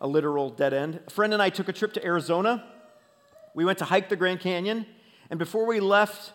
a 0.00 0.06
literal 0.06 0.50
dead 0.50 0.72
end. 0.72 1.00
A 1.06 1.10
friend 1.10 1.32
and 1.32 1.42
I 1.42 1.50
took 1.50 1.68
a 1.68 1.72
trip 1.72 1.92
to 1.94 2.04
Arizona. 2.04 2.64
We 3.54 3.64
went 3.64 3.78
to 3.78 3.84
hike 3.84 4.08
the 4.08 4.16
Grand 4.16 4.40
Canyon. 4.40 4.86
And 5.28 5.38
before 5.38 5.66
we 5.66 5.80
left 5.80 6.32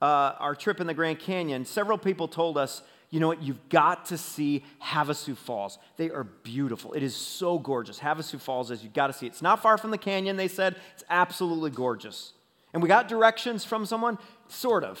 uh, 0.00 0.34
our 0.38 0.54
trip 0.54 0.80
in 0.80 0.86
the 0.86 0.94
Grand 0.94 1.18
Canyon, 1.18 1.64
several 1.64 1.98
people 1.98 2.28
told 2.28 2.56
us, 2.56 2.82
you 3.10 3.18
know 3.18 3.26
what, 3.26 3.42
you've 3.42 3.68
got 3.68 4.06
to 4.06 4.18
see 4.18 4.64
Havasu 4.82 5.36
Falls. 5.36 5.78
They 5.96 6.10
are 6.10 6.24
beautiful. 6.24 6.92
It 6.92 7.02
is 7.02 7.16
so 7.16 7.58
gorgeous. 7.58 7.98
Havasu 7.98 8.40
Falls 8.40 8.70
is, 8.70 8.84
you've 8.84 8.94
got 8.94 9.08
to 9.08 9.12
see 9.12 9.26
it. 9.26 9.30
It's 9.30 9.42
not 9.42 9.60
far 9.60 9.76
from 9.76 9.90
the 9.90 9.98
canyon, 9.98 10.36
they 10.36 10.48
said. 10.48 10.76
It's 10.94 11.02
absolutely 11.10 11.70
gorgeous. 11.70 12.32
And 12.72 12.82
we 12.82 12.88
got 12.88 13.08
directions 13.08 13.64
from 13.64 13.84
someone, 13.84 14.16
sort 14.46 14.84
of. 14.84 15.00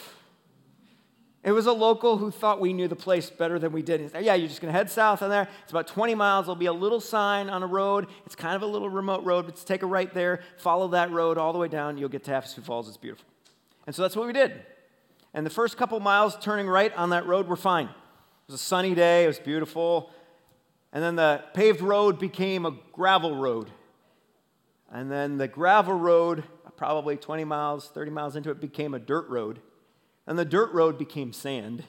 It 1.42 1.52
was 1.52 1.64
a 1.64 1.72
local 1.72 2.18
who 2.18 2.30
thought 2.30 2.60
we 2.60 2.74
knew 2.74 2.86
the 2.86 2.96
place 2.96 3.30
better 3.30 3.58
than 3.58 3.72
we 3.72 3.80
did. 3.80 4.00
He 4.00 4.08
said, 4.08 4.24
Yeah, 4.24 4.34
you're 4.34 4.48
just 4.48 4.60
going 4.60 4.72
to 4.72 4.76
head 4.76 4.90
south 4.90 5.22
on 5.22 5.30
there. 5.30 5.48
It's 5.62 5.70
about 5.70 5.86
20 5.86 6.14
miles. 6.14 6.46
There'll 6.46 6.56
be 6.56 6.66
a 6.66 6.72
little 6.72 7.00
sign 7.00 7.48
on 7.48 7.62
a 7.62 7.66
road. 7.66 8.08
It's 8.26 8.34
kind 8.34 8.56
of 8.56 8.62
a 8.62 8.66
little 8.66 8.90
remote 8.90 9.24
road, 9.24 9.46
but 9.46 9.56
take 9.56 9.82
a 9.82 9.86
right 9.86 10.12
there, 10.12 10.40
follow 10.58 10.88
that 10.88 11.10
road 11.10 11.38
all 11.38 11.54
the 11.54 11.58
way 11.58 11.68
down. 11.68 11.96
You'll 11.96 12.10
get 12.10 12.24
to 12.24 12.30
Havasu 12.30 12.62
Falls. 12.62 12.88
It's 12.88 12.98
beautiful. 12.98 13.26
And 13.86 13.96
so 13.96 14.02
that's 14.02 14.14
what 14.14 14.26
we 14.26 14.34
did. 14.34 14.52
And 15.32 15.46
the 15.46 15.50
first 15.50 15.78
couple 15.78 15.98
miles 15.98 16.36
turning 16.42 16.68
right 16.68 16.94
on 16.94 17.10
that 17.10 17.26
road 17.26 17.48
were 17.48 17.56
fine. 17.56 17.86
It 17.86 18.52
was 18.52 18.60
a 18.60 18.64
sunny 18.64 18.94
day, 18.94 19.24
it 19.24 19.28
was 19.28 19.38
beautiful. 19.38 20.10
And 20.92 21.02
then 21.02 21.16
the 21.16 21.42
paved 21.54 21.80
road 21.80 22.18
became 22.18 22.66
a 22.66 22.76
gravel 22.92 23.36
road. 23.36 23.70
And 24.92 25.10
then 25.10 25.38
the 25.38 25.48
gravel 25.48 25.94
road, 25.94 26.44
probably 26.76 27.16
20 27.16 27.44
miles, 27.44 27.88
30 27.88 28.10
miles 28.10 28.36
into 28.36 28.50
it, 28.50 28.60
became 28.60 28.92
a 28.92 28.98
dirt 28.98 29.28
road 29.28 29.60
and 30.30 30.38
the 30.38 30.44
dirt 30.44 30.72
road 30.72 30.96
became 30.96 31.32
sand. 31.32 31.82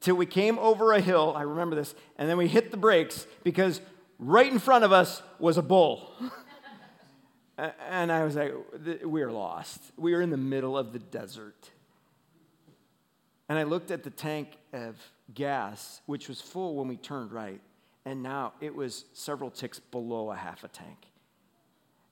Till 0.00 0.14
we 0.14 0.24
came 0.24 0.58
over 0.58 0.94
a 0.94 1.02
hill, 1.02 1.34
I 1.36 1.42
remember 1.42 1.76
this, 1.76 1.94
and 2.16 2.30
then 2.30 2.38
we 2.38 2.48
hit 2.48 2.70
the 2.70 2.78
brakes 2.78 3.26
because 3.44 3.82
right 4.18 4.50
in 4.50 4.58
front 4.58 4.84
of 4.84 4.92
us 4.92 5.20
was 5.38 5.58
a 5.58 5.62
bull. 5.62 6.14
and 7.58 8.10
I 8.10 8.24
was 8.24 8.36
like, 8.36 8.54
we're 9.04 9.30
lost. 9.30 9.82
We 9.98 10.14
are 10.14 10.22
in 10.22 10.30
the 10.30 10.38
middle 10.38 10.78
of 10.78 10.94
the 10.94 10.98
desert. 10.98 11.72
And 13.50 13.58
I 13.58 13.64
looked 13.64 13.90
at 13.90 14.02
the 14.02 14.10
tank 14.10 14.56
of 14.72 14.96
gas, 15.34 16.00
which 16.06 16.30
was 16.30 16.40
full 16.40 16.76
when 16.76 16.88
we 16.88 16.96
turned 16.96 17.32
right, 17.32 17.60
and 18.06 18.22
now 18.22 18.54
it 18.62 18.74
was 18.74 19.04
several 19.12 19.50
ticks 19.50 19.78
below 19.78 20.30
a 20.30 20.36
half 20.36 20.64
a 20.64 20.68
tank. 20.68 21.04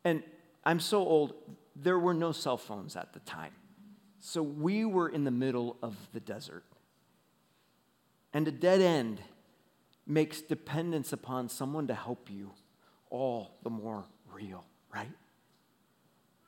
And 0.04 0.22
I'm 0.66 0.80
so 0.80 0.98
old, 0.98 1.32
there 1.74 1.98
were 1.98 2.12
no 2.12 2.30
cell 2.30 2.58
phones 2.58 2.94
at 2.94 3.14
the 3.14 3.20
time. 3.20 3.52
So 4.26 4.42
we 4.42 4.86
were 4.86 5.10
in 5.10 5.24
the 5.24 5.30
middle 5.30 5.76
of 5.82 5.94
the 6.14 6.18
desert. 6.18 6.64
And 8.32 8.48
a 8.48 8.50
dead 8.50 8.80
end 8.80 9.20
makes 10.06 10.40
dependence 10.40 11.12
upon 11.12 11.50
someone 11.50 11.88
to 11.88 11.94
help 11.94 12.30
you 12.30 12.52
all 13.10 13.58
the 13.62 13.68
more 13.68 14.06
real, 14.32 14.64
right? 14.92 15.12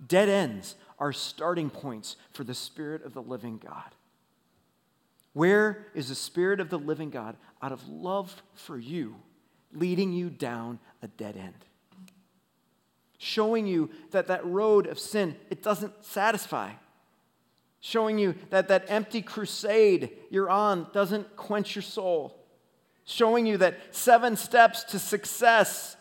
Dead 0.08 0.30
ends 0.30 0.74
are 0.98 1.12
starting 1.12 1.68
points 1.68 2.16
for 2.32 2.44
the 2.44 2.54
Spirit 2.54 3.04
of 3.04 3.12
the 3.12 3.20
living 3.20 3.60
God. 3.62 3.94
Where 5.34 5.88
is 5.94 6.08
the 6.08 6.14
Spirit 6.14 6.60
of 6.60 6.70
the 6.70 6.78
living 6.78 7.10
God 7.10 7.36
out 7.60 7.72
of 7.72 7.86
love 7.86 8.42
for 8.54 8.78
you 8.78 9.16
leading 9.74 10.14
you 10.14 10.30
down 10.30 10.78
a 11.02 11.08
dead 11.08 11.36
end? 11.36 11.66
Showing 13.18 13.66
you 13.66 13.90
that 14.12 14.28
that 14.28 14.46
road 14.46 14.86
of 14.86 14.98
sin, 14.98 15.36
it 15.50 15.62
doesn't 15.62 16.06
satisfy 16.06 16.70
showing 17.80 18.18
you 18.18 18.34
that 18.50 18.68
that 18.68 18.84
empty 18.88 19.22
crusade 19.22 20.10
you're 20.30 20.50
on 20.50 20.86
doesn't 20.92 21.36
quench 21.36 21.74
your 21.74 21.82
soul, 21.82 22.36
showing 23.04 23.46
you 23.46 23.56
that 23.58 23.94
seven 23.94 24.36
steps 24.36 24.84
to 24.84 24.98
success 24.98 25.96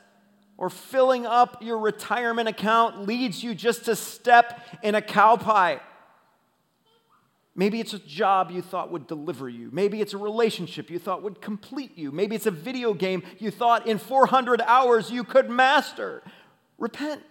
or 0.58 0.70
filling 0.70 1.26
up 1.26 1.62
your 1.62 1.78
retirement 1.78 2.48
account 2.48 3.06
leads 3.06 3.44
you 3.44 3.54
just 3.54 3.86
to 3.86 3.96
step 3.96 4.62
in 4.82 4.96
a 4.96 5.02
cow 5.02 5.36
pie. 5.36 5.82
Maybe 7.58 7.80
it's 7.80 7.94
a 7.94 8.00
job 8.00 8.52
you 8.52 8.62
thought 8.62 8.92
would 8.92 9.08
deliver 9.08 9.48
you. 9.48 9.70
Maybe 9.72 10.02
it's 10.02 10.14
a 10.14 10.18
relationship 10.18 10.90
you 10.90 11.00
thought 11.00 11.24
would 11.24 11.42
complete 11.42 11.98
you. 11.98 12.12
Maybe 12.12 12.36
it's 12.36 12.46
a 12.46 12.52
video 12.52 12.94
game 12.94 13.24
you 13.40 13.50
thought 13.50 13.88
in 13.88 13.98
400 13.98 14.62
hours 14.62 15.10
you 15.10 15.24
could 15.24 15.50
master. 15.50 16.22
Repent. 16.78 17.22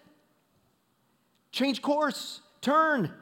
Change 1.53 1.83
course. 1.83 2.41
Turn. 2.63 3.13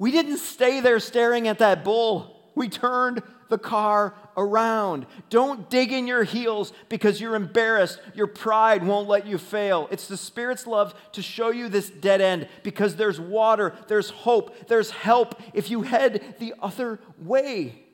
We 0.00 0.10
didn't 0.10 0.38
stay 0.38 0.80
there 0.80 0.98
staring 0.98 1.46
at 1.46 1.58
that 1.58 1.84
bull. 1.84 2.34
We 2.54 2.70
turned 2.70 3.22
the 3.50 3.58
car 3.58 4.14
around. 4.34 5.04
Don't 5.28 5.68
dig 5.68 5.92
in 5.92 6.06
your 6.06 6.24
heels 6.24 6.72
because 6.88 7.20
you're 7.20 7.34
embarrassed. 7.34 8.00
Your 8.14 8.26
pride 8.26 8.82
won't 8.82 9.08
let 9.08 9.26
you 9.26 9.36
fail. 9.36 9.88
It's 9.90 10.08
the 10.08 10.16
Spirit's 10.16 10.66
love 10.66 10.94
to 11.12 11.20
show 11.20 11.50
you 11.50 11.68
this 11.68 11.90
dead 11.90 12.22
end 12.22 12.48
because 12.62 12.96
there's 12.96 13.20
water, 13.20 13.74
there's 13.88 14.08
hope, 14.08 14.68
there's 14.68 14.90
help 14.90 15.38
if 15.52 15.70
you 15.70 15.82
head 15.82 16.36
the 16.38 16.54
other 16.62 16.98
way. 17.18 17.84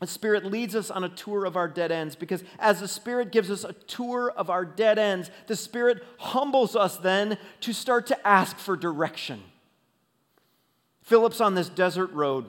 The 0.00 0.06
Spirit 0.06 0.46
leads 0.46 0.74
us 0.74 0.90
on 0.90 1.04
a 1.04 1.10
tour 1.10 1.44
of 1.44 1.56
our 1.58 1.68
dead 1.68 1.92
ends 1.92 2.16
because 2.16 2.42
as 2.58 2.80
the 2.80 2.88
Spirit 2.88 3.32
gives 3.32 3.50
us 3.50 3.64
a 3.64 3.74
tour 3.74 4.32
of 4.34 4.48
our 4.48 4.64
dead 4.64 4.98
ends, 4.98 5.30
the 5.46 5.56
Spirit 5.56 6.02
humbles 6.18 6.74
us 6.74 6.96
then 6.96 7.36
to 7.60 7.74
start 7.74 8.06
to 8.06 8.26
ask 8.26 8.56
for 8.56 8.78
direction. 8.78 9.42
Philip's 11.04 11.40
on 11.40 11.54
this 11.54 11.68
desert 11.68 12.10
road. 12.12 12.46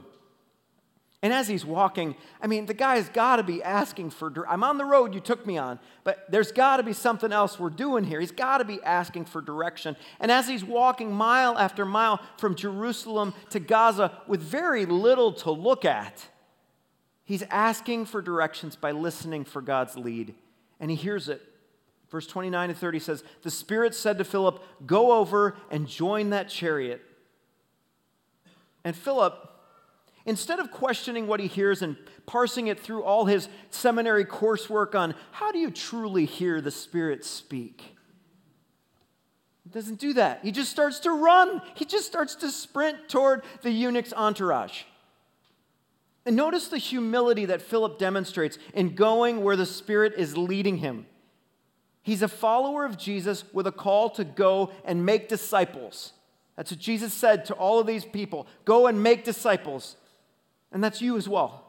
And 1.22 1.34
as 1.34 1.48
he's 1.48 1.66
walking, 1.66 2.16
I 2.42 2.48
mean, 2.48 2.68
the 2.68 2.74
guy's 2.74 3.10
got 3.10 3.38
to 3.38 3.44
be 3.44 3.64
asking 3.64 4.12
for, 4.12 4.32
I'm 4.48 4.64
on 4.64 4.78
the 4.78 4.86
road 4.86 5.14
you 5.14 5.20
took 5.20 5.46
me 5.46 5.58
on, 5.58 5.80
but 6.04 6.30
there's 6.30 6.52
got 6.52 6.78
to 6.78 6.84
be 6.84 6.94
something 6.94 7.32
else 7.32 7.60
we're 7.60 7.70
doing 7.70 8.04
here. 8.04 8.20
He's 8.20 8.32
got 8.32 8.60
to 8.60 8.66
be 8.66 8.82
asking 8.84 9.26
for 9.26 9.42
direction. 9.42 9.98
And 10.20 10.32
as 10.32 10.48
he's 10.48 10.64
walking 10.64 11.12
mile 11.12 11.58
after 11.58 11.84
mile 11.84 12.22
from 12.38 12.56
Jerusalem 12.56 13.34
to 13.50 13.60
Gaza 13.60 14.22
with 14.28 14.42
very 14.42 14.86
little 14.86 15.34
to 15.34 15.52
look 15.52 15.84
at, 15.84 16.28
he's 17.24 17.44
asking 17.44 18.06
for 18.06 18.22
directions 18.22 18.76
by 18.76 18.92
listening 18.92 19.46
for 19.46 19.62
God's 19.62 19.98
lead. 19.98 20.36
And 20.80 20.92
he 20.92 20.96
hears 20.96 21.28
it. 21.28 21.42
Verse 22.10 22.28
29 22.28 22.70
and 22.70 22.78
30 22.78 23.00
says, 23.00 23.24
The 23.42 23.52
Spirit 23.52 23.96
said 23.96 24.18
to 24.20 24.24
Philip, 24.24 24.64
Go 24.86 25.14
over 25.14 25.58
and 25.72 25.88
join 25.88 26.30
that 26.30 26.50
chariot. 26.50 27.02
And 28.86 28.96
Philip, 28.96 29.52
Instead 30.26 30.60
of 30.60 30.72
questioning 30.72 31.28
what 31.28 31.40
he 31.40 31.46
hears 31.46 31.84
and 31.84 31.96
parsing 32.26 32.68
it 32.68 32.80
through 32.80 33.04
all 33.04 33.26
his 33.26 33.48
seminary 33.70 34.26
coursework 34.26 34.96
on 34.96 35.14
how 35.32 35.52
do 35.52 35.60
you 35.60 35.70
truly 35.70 36.26
hear 36.26 36.62
the 36.62 36.72
Spirit 36.72 37.24
speak, 37.24 37.96
he 39.64 39.70
doesn't 39.70 40.00
do 40.00 40.14
that. 40.14 40.40
He 40.44 40.52
just 40.52 40.72
starts 40.72 41.00
to 41.02 41.12
run, 41.12 41.62
he 41.76 41.86
just 41.86 42.08
starts 42.08 42.36
to 42.36 42.50
sprint 42.50 43.08
toward 43.08 43.44
the 43.62 43.70
eunuch's 43.70 44.14
entourage. 44.14 44.84
And 46.26 46.36
notice 46.36 46.70
the 46.70 46.80
humility 46.80 47.46
that 47.46 47.62
Philip 47.62 48.00
demonstrates 48.00 48.58
in 48.74 48.96
going 48.96 49.44
where 49.44 49.56
the 49.56 49.66
Spirit 49.68 50.14
is 50.18 50.36
leading 50.36 50.78
him. 50.78 51.06
He's 52.02 52.24
a 52.24 52.28
follower 52.28 52.84
of 52.84 52.98
Jesus 52.98 53.44
with 53.54 53.68
a 53.68 53.72
call 53.72 54.10
to 54.12 54.24
go 54.24 54.72
and 54.86 55.06
make 55.06 55.30
disciples. 55.30 56.14
That's 56.56 56.72
what 56.72 56.80
Jesus 56.80 57.14
said 57.14 57.46
to 57.46 57.54
all 57.54 57.80
of 57.80 57.88
these 57.88 58.06
people 58.06 58.48
go 58.64 58.88
and 58.88 59.04
make 59.04 59.24
disciples 59.24 59.96
and 60.76 60.84
that's 60.84 61.02
you 61.02 61.16
as 61.16 61.28
well. 61.28 61.64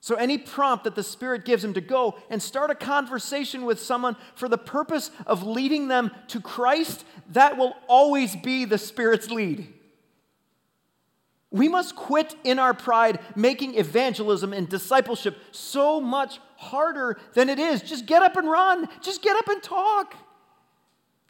So, 0.00 0.16
any 0.16 0.38
prompt 0.38 0.84
that 0.84 0.94
the 0.94 1.02
Spirit 1.02 1.44
gives 1.44 1.62
him 1.62 1.74
to 1.74 1.82
go 1.82 2.16
and 2.30 2.42
start 2.42 2.70
a 2.70 2.74
conversation 2.74 3.66
with 3.66 3.78
someone 3.78 4.16
for 4.34 4.48
the 4.48 4.58
purpose 4.58 5.10
of 5.26 5.44
leading 5.44 5.86
them 5.86 6.10
to 6.28 6.40
Christ, 6.40 7.04
that 7.32 7.58
will 7.58 7.76
always 7.88 8.34
be 8.34 8.64
the 8.64 8.78
Spirit's 8.78 9.30
lead. 9.30 9.72
We 11.50 11.68
must 11.68 11.94
quit 11.94 12.34
in 12.42 12.58
our 12.58 12.72
pride 12.72 13.20
making 13.36 13.76
evangelism 13.76 14.54
and 14.54 14.66
discipleship 14.66 15.36
so 15.52 16.00
much 16.00 16.40
harder 16.56 17.18
than 17.34 17.50
it 17.50 17.58
is. 17.58 17.82
Just 17.82 18.06
get 18.06 18.22
up 18.22 18.36
and 18.36 18.50
run, 18.50 18.88
just 19.02 19.22
get 19.22 19.36
up 19.36 19.48
and 19.48 19.62
talk. 19.62 20.16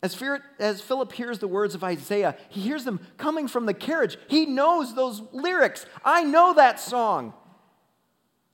As, 0.03 0.21
as 0.59 0.81
Philip 0.81 1.13
hears 1.13 1.39
the 1.39 1.47
words 1.47 1.77
of 1.77 1.85
Isaiah, 1.85 2.37
he 2.49 2.61
hears 2.61 2.85
them 2.85 3.01
coming 3.19 3.47
from 3.47 3.67
the 3.67 3.75
carriage. 3.75 4.19
He 4.27 4.47
knows 4.47 4.95
those 4.95 5.23
lyrics. 5.33 5.87
I 6.05 6.25
know 6.25 6.55
that 6.55 6.81
song. 6.81 7.35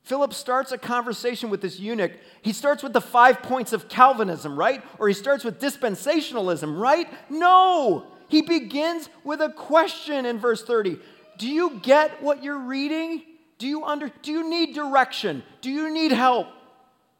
Philip 0.03 0.33
starts 0.33 0.71
a 0.71 0.77
conversation 0.77 1.49
with 1.49 1.61
this 1.61 1.79
eunuch. 1.79 2.11
He 2.41 2.53
starts 2.53 2.83
with 2.83 2.93
the 2.93 3.01
five 3.01 3.41
points 3.41 3.73
of 3.73 3.89
Calvinism, 3.89 4.57
right? 4.57 4.83
Or 4.99 5.07
he 5.07 5.13
starts 5.13 5.43
with 5.43 5.59
dispensationalism, 5.59 6.79
right? 6.79 7.07
No. 7.31 8.07
He 8.27 8.43
begins 8.43 9.09
with 9.23 9.41
a 9.41 9.49
question 9.49 10.25
in 10.25 10.37
verse 10.37 10.63
30. 10.63 10.99
Do 11.39 11.47
you 11.47 11.79
get 11.81 12.21
what 12.21 12.43
you're 12.43 12.59
reading? 12.59 13.23
Do 13.57 13.67
you 13.67 13.83
under 13.83 14.11
do 14.21 14.31
you 14.31 14.49
need 14.49 14.75
direction? 14.75 15.43
Do 15.61 15.71
you 15.71 15.91
need 15.91 16.11
help? 16.11 16.47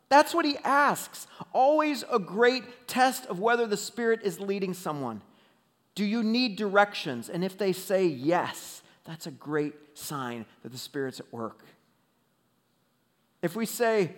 That's 0.10 0.34
what 0.34 0.44
he 0.44 0.58
asks. 0.64 1.28
Always 1.54 2.04
a 2.12 2.20
great 2.20 2.88
test 2.88 3.28
of 3.28 3.40
whether 3.40 3.68
the 3.68 3.78
Spirit 3.78 4.22
is 4.24 4.40
leading 4.40 4.74
someone. 4.74 5.22
Do 5.96 6.04
you 6.04 6.24
need 6.24 6.56
directions? 6.56 7.30
And 7.30 7.44
if 7.44 7.58
they 7.58 7.74
say 7.74 8.06
yes, 8.06 8.82
that's 9.06 9.28
a 9.28 9.32
great 9.32 9.74
sign 9.94 10.46
that 10.64 10.72
the 10.72 10.78
Spirit's 10.78 11.20
at 11.20 11.32
work. 11.32 11.64
If 13.42 13.56
we 13.56 13.66
say, 13.66 14.14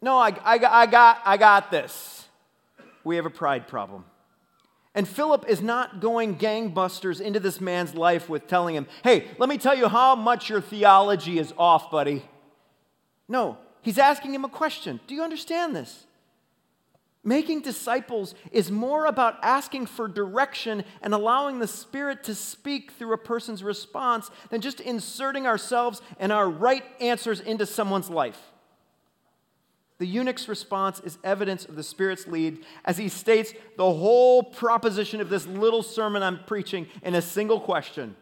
no, 0.00 0.18
I, 0.18 0.30
I, 0.44 0.54
I, 0.54 0.86
got, 0.86 1.20
I 1.24 1.36
got 1.36 1.70
this, 1.70 2.26
we 3.02 3.16
have 3.16 3.26
a 3.26 3.30
pride 3.30 3.66
problem. 3.68 4.04
And 4.94 5.08
Philip 5.08 5.46
is 5.48 5.60
not 5.60 6.00
going 6.00 6.36
gangbusters 6.36 7.20
into 7.20 7.40
this 7.40 7.60
man's 7.60 7.94
life 7.94 8.28
with 8.28 8.46
telling 8.46 8.76
him, 8.76 8.86
hey, 9.02 9.26
let 9.38 9.48
me 9.48 9.58
tell 9.58 9.74
you 9.74 9.88
how 9.88 10.14
much 10.14 10.48
your 10.48 10.60
theology 10.60 11.38
is 11.38 11.52
off, 11.58 11.90
buddy. 11.90 12.22
No, 13.28 13.58
He's 13.84 13.98
asking 13.98 14.34
him 14.34 14.44
a 14.44 14.48
question 14.48 14.98
Do 15.06 15.14
you 15.14 15.22
understand 15.22 15.76
this? 15.76 16.06
Making 17.26 17.62
disciples 17.62 18.34
is 18.52 18.70
more 18.70 19.06
about 19.06 19.38
asking 19.42 19.86
for 19.86 20.08
direction 20.08 20.84
and 21.00 21.14
allowing 21.14 21.58
the 21.58 21.66
Spirit 21.66 22.22
to 22.24 22.34
speak 22.34 22.92
through 22.92 23.14
a 23.14 23.18
person's 23.18 23.62
response 23.62 24.30
than 24.50 24.60
just 24.60 24.80
inserting 24.80 25.46
ourselves 25.46 26.02
and 26.18 26.30
our 26.30 26.48
right 26.48 26.84
answers 27.00 27.40
into 27.40 27.64
someone's 27.64 28.10
life. 28.10 28.38
The 29.96 30.06
eunuch's 30.06 30.48
response 30.48 31.00
is 31.00 31.16
evidence 31.24 31.64
of 31.64 31.76
the 31.76 31.82
Spirit's 31.82 32.26
lead 32.26 32.64
as 32.84 32.98
he 32.98 33.08
states 33.08 33.54
the 33.78 33.90
whole 33.90 34.42
proposition 34.42 35.20
of 35.22 35.30
this 35.30 35.46
little 35.46 35.82
sermon 35.82 36.22
I'm 36.22 36.44
preaching 36.44 36.88
in 37.02 37.14
a 37.14 37.22
single 37.22 37.60
question. 37.60 38.16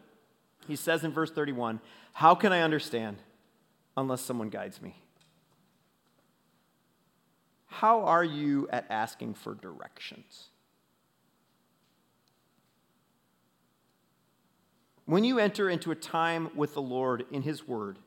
He 0.65 0.77
says 0.77 1.03
in 1.03 1.11
verse 1.11 1.31
31 1.31 1.81
How 2.13 2.35
can 2.35 2.53
I 2.53 2.61
understand 2.61 3.17
unless 3.97 4.21
someone 4.21 4.49
guides 4.49 4.81
me? 4.81 4.95
How 7.79 8.03
are 8.03 8.23
you 8.23 8.67
at 8.69 8.85
asking 8.91 9.33
for 9.33 9.55
directions? 9.55 10.49
When 15.05 15.23
you 15.23 15.39
enter 15.39 15.71
into 15.71 15.89
a 15.89 15.95
time 15.95 16.51
with 16.55 16.75
the 16.75 16.83
Lord 16.83 17.25
in 17.31 17.41
His 17.41 17.67
Word, 17.67 17.97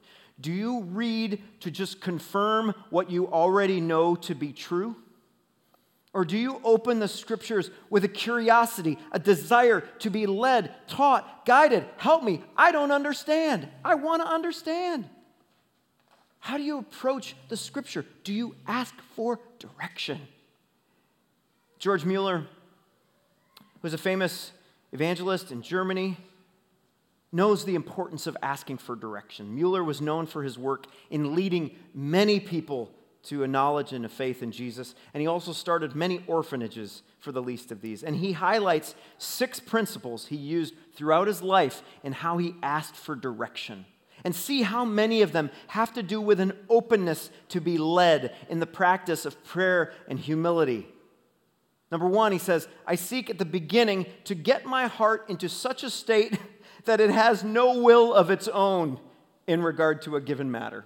do 0.40 0.52
you 0.52 0.82
read 0.82 1.42
to 1.60 1.72
just 1.72 2.00
confirm 2.00 2.74
what 2.90 3.10
you 3.10 3.26
already 3.26 3.80
know 3.80 4.14
to 4.14 4.36
be 4.36 4.52
true? 4.52 4.94
Or 6.14 6.24
do 6.24 6.38
you 6.38 6.60
open 6.62 7.00
the 7.00 7.08
scriptures 7.08 7.70
with 7.90 8.04
a 8.04 8.08
curiosity, 8.08 8.98
a 9.10 9.18
desire 9.18 9.80
to 9.98 10.10
be 10.10 10.26
led, 10.26 10.74
taught, 10.86 11.44
guided? 11.44 11.84
Help 11.96 12.22
me. 12.22 12.40
I 12.56 12.70
don't 12.70 12.92
understand. 12.92 13.68
I 13.84 13.96
want 13.96 14.22
to 14.22 14.28
understand. 14.28 15.10
How 16.46 16.58
do 16.58 16.62
you 16.62 16.78
approach 16.78 17.34
the 17.48 17.56
scripture? 17.56 18.06
Do 18.22 18.32
you 18.32 18.54
ask 18.68 18.94
for 19.16 19.40
direction? 19.58 20.20
George 21.80 22.04
Mueller, 22.04 22.38
who 22.38 22.46
was 23.82 23.92
a 23.92 23.98
famous 23.98 24.52
evangelist 24.92 25.50
in 25.50 25.60
Germany, 25.60 26.16
knows 27.32 27.64
the 27.64 27.74
importance 27.74 28.28
of 28.28 28.36
asking 28.44 28.78
for 28.78 28.94
direction. 28.94 29.56
Mueller 29.56 29.82
was 29.82 30.00
known 30.00 30.24
for 30.24 30.44
his 30.44 30.56
work 30.56 30.86
in 31.10 31.34
leading 31.34 31.72
many 31.92 32.38
people 32.38 32.92
to 33.24 33.42
a 33.42 33.48
knowledge 33.48 33.92
and 33.92 34.04
a 34.04 34.08
faith 34.08 34.40
in 34.40 34.52
Jesus, 34.52 34.94
and 35.14 35.20
he 35.20 35.26
also 35.26 35.52
started 35.52 35.96
many 35.96 36.22
orphanages 36.28 37.02
for 37.18 37.32
the 37.32 37.42
least 37.42 37.72
of 37.72 37.80
these. 37.80 38.04
And 38.04 38.14
he 38.14 38.30
highlights 38.30 38.94
six 39.18 39.58
principles 39.58 40.26
he 40.26 40.36
used 40.36 40.74
throughout 40.94 41.26
his 41.26 41.42
life 41.42 41.82
in 42.04 42.12
how 42.12 42.38
he 42.38 42.54
asked 42.62 42.94
for 42.94 43.16
direction 43.16 43.84
and 44.26 44.34
see 44.34 44.62
how 44.62 44.84
many 44.84 45.22
of 45.22 45.30
them 45.30 45.52
have 45.68 45.92
to 45.92 46.02
do 46.02 46.20
with 46.20 46.40
an 46.40 46.52
openness 46.68 47.30
to 47.48 47.60
be 47.60 47.78
led 47.78 48.34
in 48.48 48.58
the 48.58 48.66
practice 48.66 49.24
of 49.24 49.44
prayer 49.44 49.92
and 50.08 50.18
humility. 50.18 50.84
Number 51.92 52.08
one, 52.08 52.32
he 52.32 52.38
says, 52.38 52.66
I 52.88 52.96
seek 52.96 53.30
at 53.30 53.38
the 53.38 53.44
beginning 53.44 54.04
to 54.24 54.34
get 54.34 54.66
my 54.66 54.88
heart 54.88 55.26
into 55.28 55.48
such 55.48 55.84
a 55.84 55.90
state 55.90 56.40
that 56.86 57.00
it 57.00 57.10
has 57.10 57.44
no 57.44 57.80
will 57.80 58.12
of 58.12 58.28
its 58.28 58.48
own 58.48 58.98
in 59.46 59.62
regard 59.62 60.02
to 60.02 60.16
a 60.16 60.20
given 60.20 60.50
matter. 60.50 60.84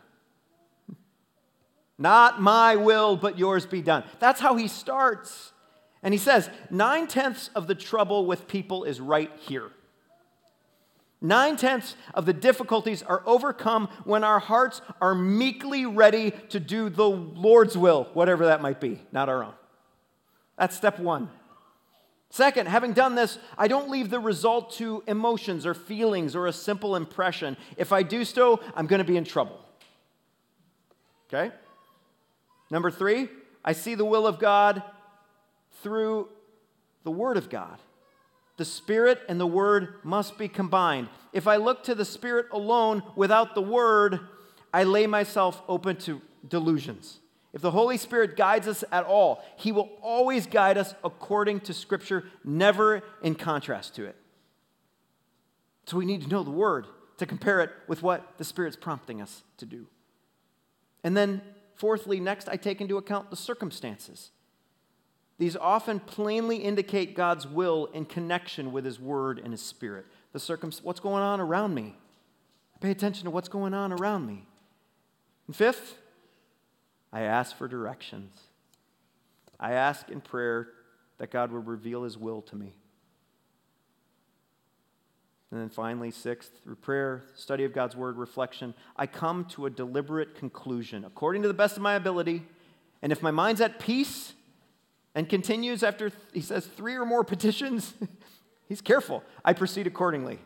Not 1.97 2.43
my 2.43 2.77
will, 2.77 3.17
but 3.17 3.39
yours 3.39 3.65
be 3.65 3.81
done. 3.81 4.05
That's 4.19 4.41
how 4.43 4.57
he 4.57 4.69
starts. 4.69 5.55
And 6.03 6.13
he 6.13 6.19
says, 6.19 6.51
nine 6.69 7.07
tenths 7.07 7.49
of 7.55 7.69
the 7.69 7.75
trouble 7.75 8.27
with 8.27 8.47
people 8.49 8.85
is 8.85 9.01
right 9.01 9.33
here. 9.39 9.71
Nine 11.23 11.57
tenths 11.57 11.97
of 12.15 12.25
the 12.25 12.33
difficulties 12.33 13.03
are 13.03 13.23
overcome 13.27 13.89
when 14.05 14.25
our 14.25 14.39
hearts 14.39 14.81
are 15.01 15.15
meekly 15.15 15.85
ready 15.85 16.31
to 16.49 16.59
do 16.59 16.89
the 16.89 17.09
Lord's 17.09 17.77
will, 17.77 18.09
whatever 18.15 18.47
that 18.47 18.63
might 18.63 18.81
be, 18.81 19.03
not 19.13 19.29
our 19.29 19.45
own. 19.45 19.53
That's 20.57 20.77
step 20.77 20.99
one. 20.99 21.31
Second, 22.31 22.69
having 22.69 22.93
done 22.93 23.17
this, 23.17 23.39
I 23.59 23.67
don't 23.69 23.91
leave 23.91 24.09
the 24.09 24.21
result 24.21 24.73
to 24.75 25.03
emotions 25.07 25.67
or 25.67 25.75
feelings 25.75 26.37
or 26.37 26.47
a 26.47 26.53
simple 26.53 26.97
impression. 26.97 27.57
If 27.77 27.93
I 27.93 28.03
do 28.03 28.25
so, 28.25 28.61
I'm 28.75 28.87
going 28.87 29.01
to 29.01 29.05
be 29.05 29.17
in 29.17 29.25
trouble. 29.25 29.59
Okay? 31.29 31.55
Number 32.71 32.91
three, 32.91 33.29
I 33.65 33.73
see 33.73 33.95
the 33.95 34.05
will 34.05 34.27
of 34.27 34.39
God 34.39 34.83
through 35.83 36.29
the 37.03 37.11
Word 37.11 37.37
of 37.37 37.51
God. 37.51 37.79
The 38.61 38.67
Spirit 38.67 39.23
and 39.27 39.41
the 39.41 39.47
Word 39.47 39.95
must 40.03 40.37
be 40.37 40.47
combined. 40.47 41.09
If 41.33 41.47
I 41.47 41.57
look 41.57 41.83
to 41.85 41.95
the 41.95 42.05
Spirit 42.05 42.49
alone 42.53 43.03
without 43.17 43.55
the 43.55 43.63
Word, 43.63 44.21
I 44.71 44.85
lay 44.85 45.07
myself 45.07 45.63
open 45.67 45.97
to 46.01 46.21
delusions. 46.47 47.21
If 47.55 47.63
the 47.63 47.71
Holy 47.71 47.97
Spirit 47.97 48.37
guides 48.37 48.69
us 48.69 48.85
at 48.93 49.07
all, 49.07 49.43
He 49.57 49.73
will 49.73 49.89
always 50.03 50.47
guide 50.47 50.77
us 50.77 50.95
according 51.03 51.61
to 51.61 51.73
Scripture, 51.73 52.25
never 52.45 53.03
in 53.23 53.35
contrast 53.35 53.95
to 53.95 54.05
it. 54.05 54.17
So 55.87 55.97
we 55.97 56.05
need 56.05 56.21
to 56.21 56.29
know 56.29 56.43
the 56.43 56.51
Word 56.51 56.87
to 57.17 57.25
compare 57.25 57.61
it 57.61 57.71
with 57.89 58.03
what 58.03 58.37
the 58.37 58.45
Spirit's 58.45 58.77
prompting 58.77 59.23
us 59.23 59.43
to 59.57 59.65
do. 59.65 59.87
And 61.03 61.17
then, 61.17 61.41
fourthly, 61.77 62.21
next, 62.21 62.47
I 62.47 62.57
take 62.57 62.83
into 62.83 62.99
account 62.99 63.31
the 63.31 63.37
circumstances. 63.37 64.33
These 65.41 65.57
often 65.57 66.01
plainly 66.01 66.59
indicate 66.59 67.17
God's 67.17 67.47
will 67.47 67.87
in 67.95 68.05
connection 68.05 68.73
with 68.73 68.85
His 68.85 69.01
Word 69.01 69.39
and 69.39 69.53
His 69.55 69.63
Spirit. 69.63 70.05
The 70.35 70.39
circum- 70.39 70.71
what's 70.83 71.01
going 71.01 71.23
on 71.23 71.41
around 71.41 71.75
me? 71.75 71.97
Pay 72.83 72.91
attention 72.91 73.25
to 73.25 73.31
what's 73.31 73.49
going 73.49 73.73
on 73.73 73.91
around 73.91 74.27
me. 74.27 74.47
And 75.47 75.57
fifth, 75.57 75.97
I 77.11 77.23
ask 77.23 77.57
for 77.57 77.69
directions. 77.69 78.39
I 79.59 79.73
ask 79.73 80.11
in 80.11 80.21
prayer 80.21 80.69
that 81.17 81.31
God 81.31 81.53
would 81.53 81.67
reveal 81.67 82.03
His 82.05 82.19
will 82.19 82.43
to 82.43 82.55
me. 82.55 82.75
And 85.51 85.59
then 85.59 85.71
finally, 85.71 86.11
sixth, 86.11 86.51
through 86.63 86.77
prayer, 86.77 87.23
study 87.35 87.65
of 87.65 87.73
God's 87.73 87.97
Word, 87.97 88.19
reflection, 88.19 88.75
I 88.95 89.07
come 89.07 89.47
to 89.47 89.65
a 89.65 89.71
deliberate 89.71 90.35
conclusion 90.35 91.03
according 91.03 91.41
to 91.41 91.49
the 91.49 91.55
best 91.55 91.79
of 91.79 91.83
my 91.83 91.95
ability. 91.95 92.43
And 93.01 93.11
if 93.11 93.23
my 93.23 93.31
mind's 93.31 93.63
at 93.63 93.79
peace, 93.79 94.35
and 95.21 95.29
continues 95.29 95.83
after, 95.83 96.11
he 96.33 96.41
says, 96.41 96.65
three 96.65 96.95
or 96.95 97.05
more 97.05 97.23
petitions. 97.23 97.93
He's 98.71 98.81
careful. 98.81 99.23
I 99.45 99.53
proceed 99.53 99.87
accordingly. 99.87 100.39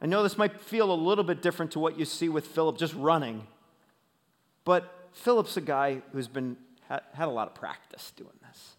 I 0.00 0.06
know 0.06 0.24
this 0.24 0.36
might 0.36 0.60
feel 0.60 0.92
a 0.92 0.96
little 0.96 1.22
bit 1.22 1.42
different 1.42 1.70
to 1.72 1.78
what 1.78 1.96
you 1.96 2.04
see 2.04 2.28
with 2.28 2.48
Philip 2.48 2.76
just 2.76 2.92
running, 2.94 3.46
but 4.64 5.10
Philip's 5.12 5.56
a 5.56 5.60
guy 5.60 6.02
who's 6.10 6.26
been, 6.26 6.56
had, 6.88 7.02
had 7.12 7.28
a 7.28 7.30
lot 7.30 7.46
of 7.46 7.54
practice 7.54 8.12
doing 8.16 8.34
this. 8.48 8.74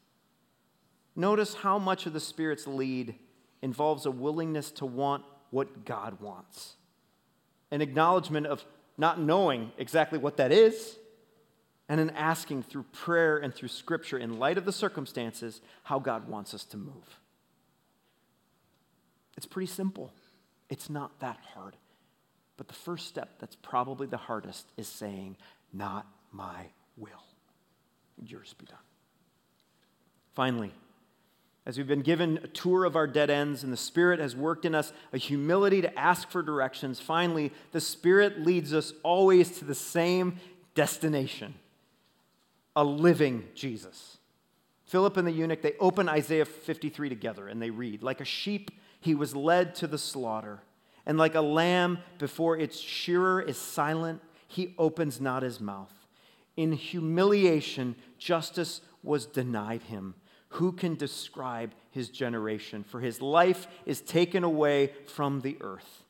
Notice 1.15 1.53
how 1.53 1.79
much 1.79 2.05
of 2.05 2.11
the 2.11 2.19
Spirit's 2.19 2.67
lead 2.67 3.15
involves 3.61 4.05
a 4.05 4.11
willingness 4.11 4.69
to 4.71 4.85
want 4.85 5.23
what 5.49 5.85
God 5.85 6.19
wants, 6.19 6.75
an 7.71 7.81
acknowledgement 7.81 8.47
of 8.47 8.65
not 8.97 9.17
knowing 9.17 9.71
exactly 9.77 10.19
what 10.19 10.35
that 10.35 10.51
is 10.51 10.97
and 11.93 12.01
in 12.01 12.09
asking 12.09 12.63
through 12.63 12.85
prayer 12.91 13.37
and 13.37 13.53
through 13.53 13.67
scripture, 13.67 14.17
in 14.17 14.39
light 14.39 14.57
of 14.57 14.65
the 14.65 14.71
circumstances, 14.71 15.61
how 15.83 15.99
God 15.99 16.27
wants 16.27 16.55
us 16.55 16.63
to 16.63 16.75
move. 16.75 17.19
It's 19.37 19.45
pretty 19.45 19.71
simple. 19.71 20.11
It's 20.71 20.89
not 20.89 21.19
that 21.19 21.37
hard. 21.53 21.75
But 22.57 22.67
the 22.67 22.73
first 22.73 23.07
step 23.07 23.33
that's 23.37 23.55
probably 23.55 24.07
the 24.07 24.17
hardest 24.17 24.71
is 24.75 24.87
saying, 24.87 25.37
Not 25.71 26.07
my 26.31 26.65
will, 26.97 27.25
yours 28.25 28.55
be 28.57 28.65
done. 28.65 28.77
Finally, 30.33 30.73
as 31.63 31.77
we've 31.77 31.85
been 31.85 32.01
given 32.01 32.39
a 32.41 32.47
tour 32.47 32.85
of 32.85 32.95
our 32.95 33.05
dead 33.05 33.29
ends 33.29 33.63
and 33.63 33.71
the 33.71 33.77
Spirit 33.77 34.19
has 34.19 34.35
worked 34.35 34.65
in 34.65 34.73
us 34.73 34.93
a 35.13 35.19
humility 35.19 35.83
to 35.83 35.99
ask 35.99 36.31
for 36.31 36.41
directions, 36.41 36.99
finally, 36.99 37.51
the 37.71 37.79
Spirit 37.79 38.41
leads 38.41 38.73
us 38.73 38.93
always 39.03 39.59
to 39.59 39.65
the 39.65 39.75
same 39.75 40.39
destination 40.73 41.53
a 42.75 42.83
living 42.83 43.47
Jesus. 43.55 44.17
Philip 44.85 45.17
and 45.17 45.27
the 45.27 45.31
eunuch, 45.31 45.61
they 45.61 45.73
open 45.79 46.09
Isaiah 46.09 46.45
53 46.45 47.09
together 47.09 47.47
and 47.47 47.61
they 47.61 47.69
read, 47.69 48.03
Like 48.03 48.21
a 48.21 48.25
sheep, 48.25 48.71
he 48.99 49.15
was 49.15 49.35
led 49.35 49.75
to 49.75 49.87
the 49.87 49.97
slaughter, 49.97 50.61
and 51.05 51.17
like 51.17 51.35
a 51.35 51.41
lamb 51.41 51.99
before 52.17 52.57
its 52.57 52.79
shearer 52.79 53.41
is 53.41 53.57
silent, 53.57 54.21
he 54.47 54.73
opens 54.77 55.19
not 55.19 55.43
his 55.43 55.59
mouth. 55.59 55.91
In 56.55 56.71
humiliation, 56.73 57.95
justice 58.17 58.81
was 59.01 59.25
denied 59.25 59.83
him. 59.83 60.15
Who 60.49 60.71
can 60.71 60.95
describe 60.95 61.73
his 61.89 62.09
generation? 62.09 62.83
For 62.83 62.99
his 62.99 63.21
life 63.21 63.67
is 63.85 64.01
taken 64.01 64.43
away 64.43 64.91
from 65.07 65.41
the 65.41 65.57
earth. 65.61 66.03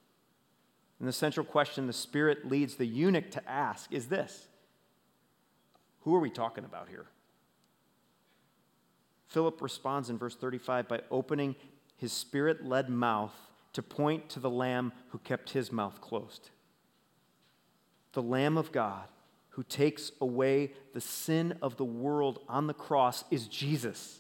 And 1.00 1.08
the 1.08 1.14
central 1.14 1.46
question 1.46 1.88
the 1.88 1.94
Spirit 1.94 2.50
leads 2.50 2.76
the 2.76 2.86
eunuch 2.86 3.32
to 3.32 3.50
ask 3.50 3.92
is 3.92 4.08
this 4.08 4.48
who 6.04 6.16
are 6.16 6.20
we 6.20 6.30
talking 6.30 6.66
about 6.66 6.90
here? 6.90 7.06
Philip 9.28 9.62
responds 9.62 10.10
in 10.10 10.18
verse 10.18 10.36
35 10.36 10.88
by 10.88 11.02
opening 11.10 11.56
his 11.96 12.12
spirit 12.12 12.66
led 12.66 12.90
mouth 12.90 13.34
to 13.74 13.82
point 13.82 14.30
to 14.30 14.40
the 14.40 14.50
Lamb 14.50 14.92
who 15.10 15.18
kept 15.20 15.52
his 15.52 15.72
mouth 15.72 16.02
closed. 16.02 16.50
The 18.12 18.22
Lamb 18.22 18.58
of 18.58 18.72
God 18.72 19.08
who 19.50 19.64
takes 19.64 20.12
away 20.20 20.74
the 20.94 21.02
sin 21.02 21.58
of 21.62 21.78
the 21.78 21.86
world 21.86 22.40
on 22.50 22.68
the 22.68 22.74
cross 22.74 23.24
is 23.32 23.48
Jesus. 23.48 24.20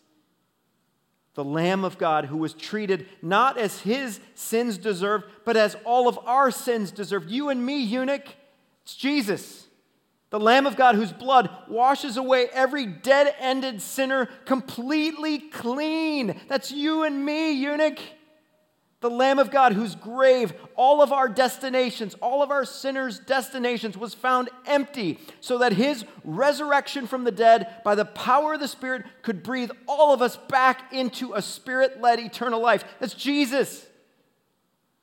The 1.35 1.43
Lamb 1.43 1.83
of 1.83 1.97
God 1.97 2.25
who 2.25 2.37
was 2.37 2.53
treated 2.53 3.07
not 3.21 3.57
as 3.57 3.81
his 3.81 4.19
sins 4.35 4.77
deserved, 4.77 5.25
but 5.45 5.57
as 5.57 5.75
all 5.83 6.07
of 6.07 6.17
our 6.25 6.49
sins 6.49 6.91
deserved. 6.91 7.29
You 7.29 7.49
and 7.49 7.65
me, 7.65 7.81
eunuch, 7.81 8.27
it's 8.83 8.95
Jesus 8.95 9.62
the 10.33 10.39
Lamb 10.39 10.65
of 10.65 10.75
God 10.75 10.95
whose 10.95 11.13
blood 11.13 11.47
washes 11.67 12.17
away 12.17 12.47
every 12.51 12.87
dead 12.87 13.35
ended 13.39 13.79
sinner 13.83 14.25
completely 14.45 15.37
clean. 15.37 16.41
That's 16.47 16.71
you 16.71 17.03
and 17.03 17.23
me, 17.23 17.51
eunuch. 17.51 17.99
The 19.01 19.11
Lamb 19.11 19.37
of 19.37 19.51
God 19.51 19.73
whose 19.73 19.93
grave, 19.93 20.53
all 20.75 21.03
of 21.03 21.13
our 21.13 21.29
destinations, 21.29 22.15
all 22.15 22.41
of 22.41 22.49
our 22.49 22.65
sinners' 22.65 23.19
destinations, 23.19 23.95
was 23.95 24.15
found 24.15 24.49
empty 24.65 25.19
so 25.39 25.59
that 25.59 25.73
his 25.73 26.03
resurrection 26.23 27.05
from 27.05 27.25
the 27.25 27.31
dead 27.31 27.83
by 27.83 27.93
the 27.93 28.03
power 28.03 28.55
of 28.55 28.59
the 28.59 28.67
Spirit 28.67 29.05
could 29.21 29.43
breathe 29.43 29.69
all 29.87 30.15
of 30.15 30.23
us 30.23 30.35
back 30.35 30.91
into 30.91 31.35
a 31.35 31.43
spirit 31.43 32.01
led 32.01 32.19
eternal 32.19 32.59
life. 32.59 32.83
That's 32.99 33.13
Jesus. 33.13 33.85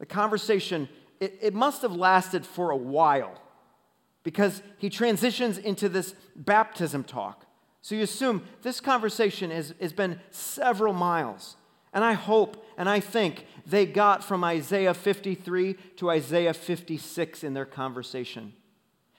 The 0.00 0.06
conversation, 0.06 0.88
it, 1.20 1.38
it 1.40 1.54
must 1.54 1.82
have 1.82 1.92
lasted 1.92 2.44
for 2.44 2.72
a 2.72 2.76
while 2.76 3.39
because 4.22 4.62
he 4.78 4.90
transitions 4.90 5.58
into 5.58 5.88
this 5.88 6.14
baptism 6.36 7.04
talk. 7.04 7.46
So 7.82 7.94
you 7.94 8.02
assume 8.02 8.42
this 8.62 8.80
conversation 8.80 9.50
has, 9.50 9.74
has 9.80 9.92
been 9.92 10.20
several 10.30 10.92
miles. 10.92 11.56
And 11.92 12.04
I 12.04 12.12
hope 12.12 12.64
and 12.76 12.88
I 12.88 13.00
think 13.00 13.46
they 13.66 13.84
got 13.84 14.22
from 14.22 14.44
Isaiah 14.44 14.94
53 14.94 15.74
to 15.96 16.10
Isaiah 16.10 16.54
56 16.54 17.44
in 17.44 17.54
their 17.54 17.66
conversation. 17.66 18.52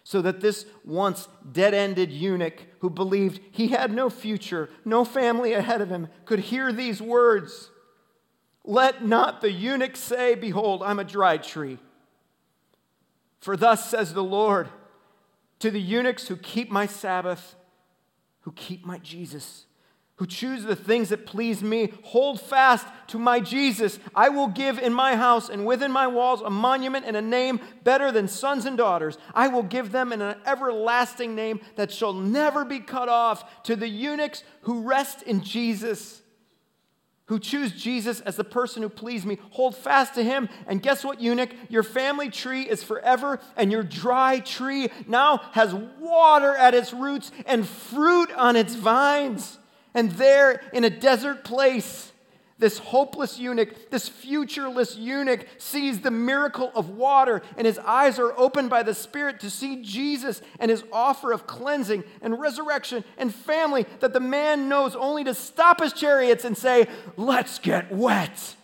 So 0.03 0.21
that 0.21 0.41
this 0.41 0.65
once 0.83 1.27
dead 1.51 1.73
ended 1.73 2.11
eunuch 2.11 2.63
who 2.79 2.89
believed 2.89 3.39
he 3.51 3.67
had 3.67 3.93
no 3.93 4.09
future, 4.09 4.69
no 4.83 5.05
family 5.05 5.53
ahead 5.53 5.81
of 5.81 5.89
him, 5.89 6.07
could 6.25 6.39
hear 6.39 6.71
these 6.73 7.01
words 7.01 7.69
Let 8.63 9.05
not 9.05 9.41
the 9.41 9.51
eunuch 9.51 9.95
say, 9.95 10.35
Behold, 10.35 10.81
I'm 10.83 10.99
a 10.99 11.03
dry 11.03 11.37
tree. 11.37 11.77
For 13.39 13.57
thus 13.57 13.89
says 13.89 14.13
the 14.13 14.23
Lord, 14.23 14.69
to 15.62 15.71
the 15.71 15.82
eunuchs 15.82 16.28
who 16.28 16.36
keep 16.36 16.69
my 16.69 16.86
Sabbath, 16.86 17.56
who 18.41 18.52
keep 18.52 18.86
my 18.86 18.97
Jesus, 18.97 19.65
who 20.15 20.26
choose 20.28 20.63
the 20.63 20.76
things 20.76 21.10
that 21.10 21.26
please 21.26 21.63
me, 21.63 21.93
hold 22.04 22.39
fast 22.39 22.86
to 23.08 23.17
my 23.17 23.39
Jesus. 23.39 23.97
I 24.13 24.30
will 24.30 24.47
give 24.47 24.78
in 24.78 24.93
my 24.93 25.15
house 25.15 25.50
and 25.50 25.65
within 25.65 25.91
my 25.91 26.06
walls 26.08 26.41
a 26.41 26.50
monument 26.50 27.06
and 27.06 27.15
a 27.15 27.21
name 27.21 27.60
better 27.84 28.12
than 28.12 28.28
sons 28.28 28.65
and 28.65 28.78
daughters. 28.78 29.17
I 29.34 29.47
will 29.47 29.63
give 29.63 29.91
them 29.91 30.12
an 30.12 30.21
everlasting 30.45 31.34
name 31.34 31.62
that 31.76 31.91
shall 31.91 32.13
never 32.13 32.65
be 32.65 32.80
cut 32.80 33.10
off. 33.10 33.63
To 33.63 33.76
the 33.76 33.88
eunuchs 33.88 34.43
who 34.62 34.82
rest 34.82 35.24
in 35.24 35.41
Jesus 35.41 36.20
who 37.31 37.39
choose 37.39 37.71
Jesus 37.71 38.19
as 38.19 38.35
the 38.35 38.43
person 38.43 38.83
who 38.83 38.89
pleased 38.89 39.25
me, 39.25 39.37
hold 39.51 39.73
fast 39.73 40.15
to 40.15 40.21
him. 40.21 40.49
And 40.67 40.83
guess 40.83 41.01
what, 41.01 41.21
eunuch? 41.21 41.51
Your 41.69 41.81
family 41.81 42.29
tree 42.29 42.63
is 42.63 42.83
forever, 42.83 43.39
and 43.55 43.71
your 43.71 43.83
dry 43.83 44.39
tree 44.39 44.89
now 45.07 45.37
has 45.53 45.73
water 45.73 46.53
at 46.53 46.73
its 46.73 46.91
roots 46.91 47.31
and 47.45 47.65
fruit 47.65 48.33
on 48.33 48.57
its 48.57 48.75
vines. 48.75 49.57
And 49.93 50.11
there, 50.11 50.61
in 50.73 50.83
a 50.83 50.89
desert 50.89 51.45
place, 51.45 52.11
This 52.62 52.78
hopeless 52.78 53.39
eunuch, 53.39 53.89
this 53.89 54.08
futureless 54.08 54.95
eunuch, 54.95 55.47
sees 55.58 56.02
the 56.02 56.12
miracle 56.12 56.71
of 56.76 56.91
water, 56.91 57.41
and 57.58 57.65
his 57.65 57.80
eyes 57.80 58.19
are 58.19 58.38
opened 58.38 58.69
by 58.69 58.84
the 58.84 58.93
Spirit 58.93 59.39
to 59.39 59.50
see 59.50 59.82
Jesus 59.82 60.43
and 60.60 60.69
his 60.69 60.84
offer 60.93 61.32
of 61.32 61.47
cleansing 61.47 62.04
and 62.21 62.39
resurrection 62.39 63.04
and 63.17 63.34
family 63.34 63.88
that 64.00 64.13
the 64.13 64.19
man 64.19 64.69
knows 64.69 64.95
only 64.95 65.24
to 65.24 65.34
stop 65.34 65.82
his 65.82 65.91
chariots 65.91 66.45
and 66.45 66.56
say, 66.56 66.88
Let's 67.17 67.58
get 67.58 67.91
wet. 67.91 68.56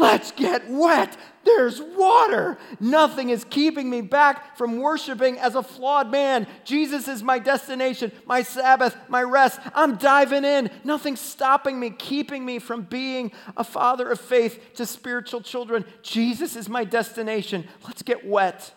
Let's 0.00 0.32
get 0.32 0.70
wet. 0.70 1.18
There's 1.44 1.78
water. 1.78 2.56
Nothing 2.80 3.28
is 3.28 3.44
keeping 3.44 3.90
me 3.90 4.00
back 4.00 4.56
from 4.56 4.78
worshiping 4.78 5.38
as 5.38 5.54
a 5.54 5.62
flawed 5.62 6.10
man. 6.10 6.46
Jesus 6.64 7.06
is 7.06 7.22
my 7.22 7.38
destination, 7.38 8.10
my 8.24 8.42
Sabbath, 8.42 8.96
my 9.08 9.22
rest. 9.22 9.60
I'm 9.74 9.96
diving 9.96 10.44
in. 10.44 10.70
Nothing's 10.84 11.20
stopping 11.20 11.78
me, 11.78 11.90
keeping 11.90 12.46
me 12.46 12.58
from 12.58 12.82
being 12.82 13.30
a 13.58 13.64
father 13.64 14.08
of 14.08 14.18
faith 14.18 14.72
to 14.76 14.86
spiritual 14.86 15.42
children. 15.42 15.84
Jesus 16.02 16.56
is 16.56 16.66
my 16.66 16.84
destination. 16.84 17.68
Let's 17.84 18.02
get 18.02 18.26
wet. 18.26 18.72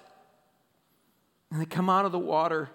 And 1.52 1.62
they 1.62 1.66
come 1.66 1.90
out 1.90 2.04
of 2.04 2.12
the 2.12 2.20
water. 2.20 2.70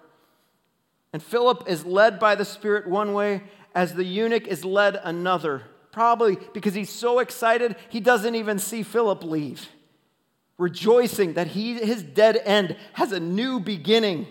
And 1.13 1.21
Philip 1.21 1.65
is 1.67 1.85
led 1.85 2.19
by 2.19 2.33
the 2.33 2.45
Spirit 2.45 2.87
one 2.87 3.13
way, 3.13 3.43
as 3.75 3.93
the 3.93 4.03
eunuch 4.03 4.47
is 4.47 4.65
led 4.65 4.99
another. 5.03 5.65
Probably 5.91 6.37
because 6.53 6.73
he's 6.73 6.89
so 6.89 7.19
excited, 7.19 7.75
he 7.89 7.99
doesn't 7.99 8.35
even 8.35 8.59
see 8.59 8.83
Philip 8.83 9.23
leave, 9.23 9.67
rejoicing 10.57 11.33
that 11.33 11.47
he, 11.47 11.73
his 11.75 12.03
dead 12.03 12.39
end 12.45 12.75
has 12.93 13.11
a 13.11 13.19
new 13.19 13.59
beginning. 13.59 14.27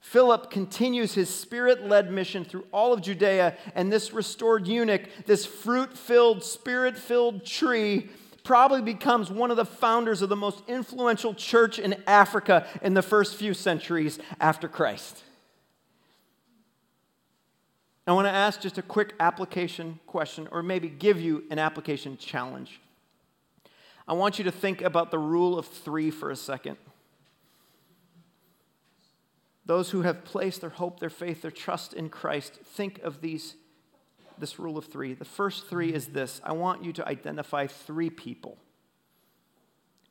Philip 0.00 0.50
continues 0.50 1.12
his 1.12 1.28
spirit 1.28 1.84
led 1.84 2.10
mission 2.10 2.44
through 2.44 2.64
all 2.72 2.94
of 2.94 3.02
Judea, 3.02 3.56
and 3.74 3.92
this 3.92 4.12
restored 4.14 4.66
eunuch, 4.66 5.02
this 5.26 5.44
fruit 5.44 5.98
filled, 5.98 6.42
spirit 6.42 6.96
filled 6.96 7.44
tree, 7.44 8.08
probably 8.42 8.80
becomes 8.80 9.30
one 9.30 9.50
of 9.50 9.58
the 9.58 9.64
founders 9.66 10.22
of 10.22 10.30
the 10.30 10.36
most 10.36 10.62
influential 10.66 11.34
church 11.34 11.78
in 11.78 12.02
Africa 12.06 12.66
in 12.80 12.94
the 12.94 13.02
first 13.02 13.36
few 13.36 13.52
centuries 13.52 14.18
after 14.40 14.66
Christ. 14.66 15.22
I 18.08 18.12
want 18.12 18.26
to 18.26 18.32
ask 18.32 18.62
just 18.62 18.78
a 18.78 18.82
quick 18.82 19.12
application 19.20 20.00
question, 20.06 20.48
or 20.50 20.62
maybe 20.62 20.88
give 20.88 21.20
you 21.20 21.44
an 21.50 21.58
application 21.58 22.16
challenge. 22.16 22.80
I 24.08 24.14
want 24.14 24.38
you 24.38 24.44
to 24.44 24.50
think 24.50 24.80
about 24.80 25.10
the 25.10 25.18
rule 25.18 25.58
of 25.58 25.66
three 25.66 26.10
for 26.10 26.30
a 26.30 26.36
second. 26.36 26.78
Those 29.66 29.90
who 29.90 30.00
have 30.02 30.24
placed 30.24 30.62
their 30.62 30.70
hope, 30.70 31.00
their 31.00 31.10
faith, 31.10 31.42
their 31.42 31.50
trust 31.50 31.92
in 31.92 32.08
Christ, 32.08 32.54
think 32.64 32.98
of 33.02 33.20
these, 33.20 33.56
this 34.38 34.58
rule 34.58 34.78
of 34.78 34.86
three. 34.86 35.12
The 35.12 35.26
first 35.26 35.66
three 35.66 35.92
is 35.92 36.06
this 36.06 36.40
I 36.42 36.52
want 36.52 36.82
you 36.82 36.94
to 36.94 37.06
identify 37.06 37.66
three 37.66 38.08
people. 38.08 38.56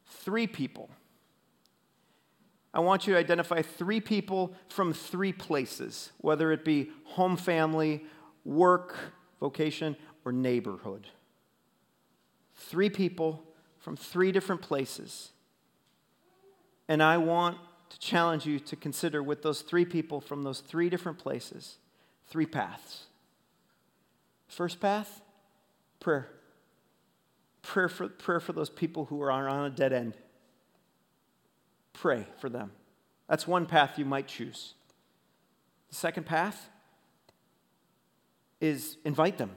Three 0.05 0.45
people. 0.45 0.91
I 2.77 2.79
want 2.79 3.07
you 3.07 3.13
to 3.13 3.19
identify 3.19 3.63
three 3.63 3.99
people 3.99 4.53
from 4.69 4.93
three 4.93 5.33
places, 5.33 6.11
whether 6.19 6.51
it 6.51 6.63
be 6.63 6.91
home, 7.05 7.35
family, 7.35 8.05
work, 8.45 8.95
vocation, 9.39 9.95
or 10.23 10.31
neighborhood. 10.31 11.07
Three 12.53 12.91
people 12.91 13.43
from 13.79 13.97
three 13.97 14.31
different 14.31 14.61
places. 14.61 15.31
And 16.87 17.01
I 17.01 17.17
want 17.17 17.57
to 17.89 17.97
challenge 17.97 18.45
you 18.45 18.59
to 18.59 18.75
consider 18.75 19.23
with 19.23 19.41
those 19.41 19.61
three 19.61 19.85
people 19.85 20.21
from 20.21 20.43
those 20.43 20.59
three 20.59 20.91
different 20.91 21.17
places, 21.17 21.77
three 22.27 22.45
paths. 22.45 23.05
First 24.47 24.79
path, 24.79 25.21
prayer. 25.99 26.29
Prayer 27.63 27.89
for, 27.89 28.07
prayer 28.07 28.39
for 28.39 28.53
those 28.53 28.69
people 28.69 29.05
who 29.05 29.19
are 29.23 29.31
on 29.31 29.65
a 29.65 29.69
dead 29.71 29.93
end 29.93 30.13
pray 31.97 32.27
for 32.39 32.49
them. 32.49 32.71
That's 33.27 33.47
one 33.47 33.65
path 33.65 33.97
you 33.97 34.05
might 34.05 34.27
choose. 34.27 34.73
The 35.89 35.95
second 35.95 36.25
path 36.25 36.69
is 38.61 38.97
invite 39.03 39.37
them 39.37 39.51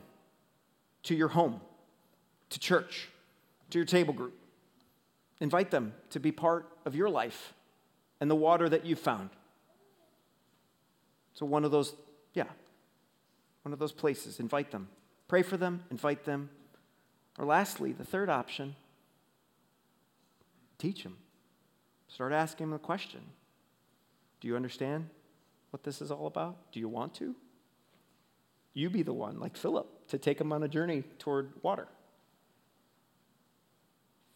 to 1.05 1.15
your 1.15 1.29
home, 1.29 1.61
to 2.51 2.59
church, 2.59 3.09
to 3.71 3.79
your 3.79 3.87
table 3.87 4.13
group. 4.13 4.35
Invite 5.41 5.71
them 5.71 5.95
to 6.11 6.21
be 6.21 6.33
part 6.33 6.67
of 6.85 6.95
your 6.95 7.09
life 7.09 7.55
and 8.21 8.31
the 8.31 8.35
water 8.35 8.69
that 8.69 8.85
you 8.85 8.97
found. 8.97 9.31
So, 11.35 11.47
one 11.47 11.65
of 11.65 11.71
those, 11.71 11.95
yeah, 12.35 12.45
one 13.63 13.73
of 13.73 13.79
those 13.79 13.93
places, 13.93 14.41
invite 14.41 14.71
them. 14.71 14.89
Pray 15.29 15.43
for 15.43 15.57
them, 15.57 15.85
invite 15.91 16.25
them. 16.25 16.51
Or 17.39 17.47
lastly, 17.47 17.93
the 17.93 18.05
third 18.05 18.29
option, 18.29 18.75
teach 20.77 21.05
them. 21.05 21.17
Start 22.13 22.33
asking 22.33 22.71
the 22.71 22.79
question 22.79 23.21
Do 24.41 24.49
you 24.49 24.57
understand 24.57 25.09
what 25.71 25.85
this 25.85 26.03
is 26.03 26.11
all 26.11 26.27
about? 26.27 26.73
Do 26.73 26.81
you 26.81 26.89
want 26.89 27.15
to? 27.15 27.35
You 28.75 28.91
be 28.91 29.03
the 29.03 29.13
one, 29.13 29.41
like 29.41 29.57
Philip, 29.57 30.09
to 30.09 30.19
take 30.19 30.39
them 30.39 30.53
on 30.53 30.63
a 30.63 30.69
journey 30.69 31.03
toward 31.19 31.53
water. 31.63 31.89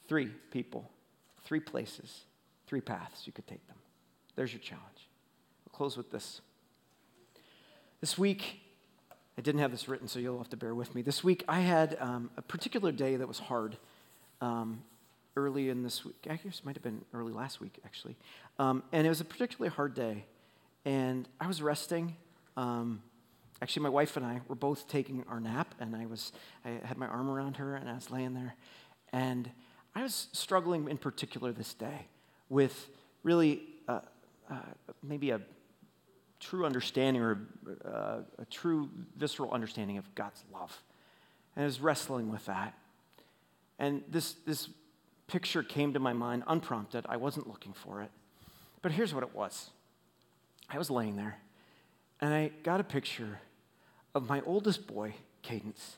Three 0.09 0.31
people, 0.51 0.91
three 1.45 1.61
places, 1.61 2.25
three 2.67 2.81
paths 2.81 3.27
you 3.27 3.33
could 3.33 3.47
take 3.47 3.67
them. 3.69 3.77
There's 4.35 4.53
your 4.53 4.61
challenge. 4.61 5.09
We'll 5.65 5.77
close 5.77 5.97
with 5.97 6.11
this. 6.11 6.41
This 8.01 8.19
week, 8.19 8.61
I 9.39 9.41
didn't 9.41 9.61
have 9.61 9.71
this 9.71 9.89
written, 9.89 10.09
so 10.09 10.19
you'll 10.19 10.39
have 10.39 10.51
to 10.51 10.57
bear 10.57 10.75
with 10.75 10.95
me. 10.95 11.03
This 11.03 11.25
week, 11.25 11.45
I 11.49 11.61
had 11.61 11.97
um, 12.01 12.31
a 12.37 12.43
particular 12.43 12.93
day 12.93 13.17
that 13.17 13.27
was 13.27 13.39
hard. 13.39 13.77
Um, 14.41 14.83
early 15.37 15.68
in 15.68 15.83
this 15.83 16.05
week. 16.05 16.27
I 16.29 16.37
guess 16.37 16.59
it 16.59 16.64
might 16.64 16.77
have 16.77 16.83
been 16.83 17.03
early 17.12 17.33
last 17.33 17.61
week, 17.61 17.79
actually. 17.85 18.16
Um, 18.59 18.83
and 18.92 19.07
it 19.07 19.11
was 19.11 19.20
a 19.20 19.25
particularly 19.25 19.75
hard 19.75 19.94
day. 19.94 20.25
And 20.85 21.29
I 21.40 21.47
was 21.47 21.62
resting. 21.62 22.16
Um, 22.57 23.03
actually, 23.62 23.83
my 23.83 23.88
wife 23.88 24.16
and 24.16 24.25
I 24.25 24.40
were 24.49 24.55
both 24.55 24.88
taking 24.88 25.25
our 25.29 25.40
nap, 25.40 25.75
and 25.81 25.97
I 25.97 26.07
was 26.07 26.33
I 26.64 26.81
had 26.85 26.99
my 26.99 27.07
arm 27.07 27.31
around 27.31 27.57
her, 27.57 27.75
and 27.75 27.88
I 27.88 27.94
was 27.94 28.11
laying 28.11 28.35
there, 28.35 28.55
and 29.12 29.51
I 29.94 30.03
was 30.03 30.29
struggling 30.33 30.88
in 30.88 30.99
particular 30.99 31.53
this 31.53 31.73
day 31.75 32.07
with 32.49 32.88
really 33.23 33.62
uh, 33.88 34.01
uh, 34.51 34.57
maybe 35.03 35.31
a 35.31 35.40
true 36.40 36.66
understanding 36.66 37.23
or 37.23 37.49
uh, 37.85 38.18
a 38.38 38.44
true 38.51 38.90
visceral 39.16 39.51
understanding 39.53 39.97
of 39.97 40.14
God's 40.14 40.44
love, 40.53 40.83
and 41.57 41.62
I 41.62 41.66
was 41.66 41.81
wrestling 41.81 42.31
with 42.31 42.44
that. 42.47 42.75
And 43.79 44.03
this 44.09 44.35
this 44.47 44.68
picture 45.27 45.63
came 45.63 45.93
to 45.93 45.99
my 45.99 46.13
mind 46.13 46.45
unprompted. 46.47 47.07
I 47.09 47.17
wasn't 47.17 47.49
looking 47.49 47.73
for 47.73 48.03
it. 48.03 48.11
But 48.83 48.93
here's 48.93 49.15
what 49.15 49.23
it 49.23 49.35
was 49.35 49.71
I 50.69 50.79
was 50.79 50.91
laying 50.91 51.17
there, 51.17 51.39
and 52.21 52.33
I 52.33 52.51
got 52.63 52.81
a 52.81 52.85
picture 52.85 53.41
of 54.15 54.29
my 54.29 54.41
oldest 54.43 54.87
boy, 54.87 55.15
Cadence, 55.43 55.97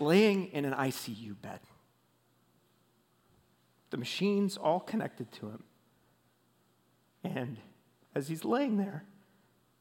laying 0.00 0.46
in 0.46 0.64
an 0.64 0.72
ICU 0.74 1.40
bed. 1.40 1.60
The 3.90 3.96
machines 3.96 4.56
all 4.56 4.80
connected 4.80 5.32
to 5.32 5.46
him. 5.46 5.64
And 7.24 7.56
as 8.14 8.28
he's 8.28 8.44
laying 8.44 8.76
there, 8.76 9.04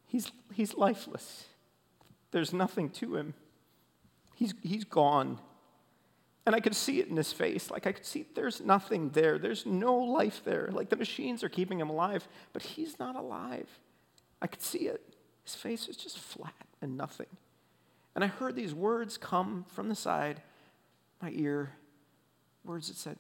he's, 0.05 0.31
he's 0.53 0.75
lifeless. 0.75 1.45
There's 2.31 2.53
nothing 2.53 2.89
to 2.91 3.15
him. 3.15 3.33
He's, 4.35 4.53
he's 4.61 4.83
gone. 4.83 5.39
And 6.47 6.55
I 6.55 6.61
could 6.61 6.77
see 6.77 7.01
it 7.01 7.09
in 7.09 7.17
his 7.17 7.33
face. 7.33 7.69
Like 7.69 7.87
I 7.87 7.91
could 7.91 8.05
see 8.05 8.25
there's 8.33 8.61
nothing 8.61 9.09
there. 9.09 9.37
There's 9.37 9.65
no 9.65 9.97
life 9.97 10.43
there. 10.45 10.69
Like 10.71 10.87
the 10.87 10.95
machines 10.95 11.43
are 11.43 11.49
keeping 11.49 11.77
him 11.77 11.89
alive, 11.89 12.25
but 12.53 12.61
he's 12.61 12.97
not 12.99 13.17
alive. 13.17 13.67
I 14.41 14.47
could 14.47 14.61
see 14.61 14.87
it. 14.87 15.01
His 15.43 15.55
face 15.55 15.87
was 15.87 15.97
just 15.97 16.17
flat 16.17 16.53
and 16.81 16.95
nothing. 16.95 17.27
And 18.15 18.23
I 18.23 18.27
heard 18.27 18.55
these 18.55 18.73
words 18.73 19.17
come 19.17 19.65
from 19.67 19.89
the 19.89 19.95
side, 19.95 20.41
my 21.21 21.31
ear, 21.31 21.73
words 22.63 22.87
that 22.87 22.95
said, 22.95 23.17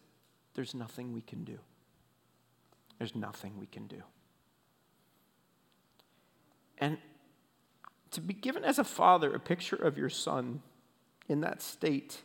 There's 0.53 0.73
nothing 0.73 1.11
we 1.11 1.21
can 1.21 1.43
do. 1.43 1.59
There's 2.97 3.13
nothing 3.13 3.59
we 3.59 3.65
can 3.65 3.87
do. 3.87 4.03
And 6.77 6.97
to 8.11 8.21
be 8.21 8.33
given 8.33 8.63
as 8.63 8.79
a 8.79 8.85
father 8.85 9.35
a 9.35 9.39
picture 9.39 9.75
of 9.75 9.97
your 9.97 10.09
son 10.09 10.61
in 11.27 11.41
that 11.41 11.61
state 11.61 12.21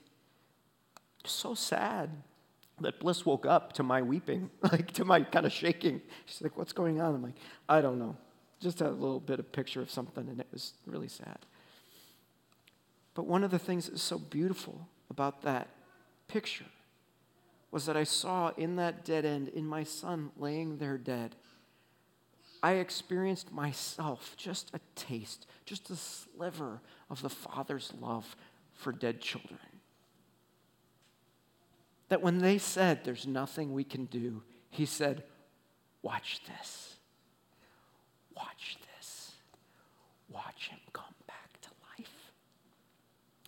so 1.30 1.54
sad 1.54 2.10
that 2.80 2.98
Bliss 2.98 3.24
woke 3.24 3.46
up 3.46 3.72
to 3.74 3.82
my 3.82 4.02
weeping, 4.02 4.50
like 4.62 4.92
to 4.92 5.04
my 5.04 5.22
kind 5.22 5.46
of 5.46 5.52
shaking. 5.52 6.00
She's 6.26 6.42
like, 6.42 6.56
What's 6.56 6.72
going 6.72 7.00
on? 7.00 7.14
I'm 7.14 7.22
like, 7.22 7.36
I 7.68 7.80
don't 7.80 7.98
know. 7.98 8.16
Just 8.60 8.80
a 8.80 8.88
little 8.88 9.20
bit 9.20 9.38
of 9.38 9.50
picture 9.52 9.80
of 9.80 9.90
something, 9.90 10.28
and 10.28 10.40
it 10.40 10.46
was 10.52 10.74
really 10.86 11.08
sad. 11.08 11.38
But 13.14 13.26
one 13.26 13.44
of 13.44 13.50
the 13.50 13.58
things 13.58 13.88
that's 13.88 14.02
so 14.02 14.18
beautiful 14.18 14.88
about 15.10 15.42
that 15.42 15.68
picture 16.28 16.64
was 17.70 17.86
that 17.86 17.96
I 17.96 18.04
saw 18.04 18.52
in 18.56 18.76
that 18.76 19.04
dead 19.04 19.24
end, 19.24 19.48
in 19.48 19.66
my 19.66 19.82
son 19.82 20.30
laying 20.36 20.76
there 20.76 20.98
dead, 20.98 21.34
I 22.62 22.74
experienced 22.74 23.50
myself 23.50 24.34
just 24.36 24.70
a 24.72 24.80
taste, 24.94 25.46
just 25.64 25.90
a 25.90 25.96
sliver 25.96 26.80
of 27.10 27.20
the 27.22 27.28
Father's 27.28 27.92
love 28.00 28.36
for 28.74 28.92
dead 28.92 29.20
children. 29.20 29.58
That 32.12 32.20
when 32.20 32.40
they 32.40 32.58
said, 32.58 33.04
There's 33.04 33.26
nothing 33.26 33.72
we 33.72 33.84
can 33.84 34.04
do, 34.04 34.42
he 34.68 34.84
said, 34.84 35.24
Watch 36.02 36.42
this. 36.46 36.96
Watch 38.36 38.76
this. 38.98 39.32
Watch 40.28 40.68
him 40.68 40.78
come 40.92 41.14
back 41.26 41.58
to 41.62 41.70
life. 41.96 42.32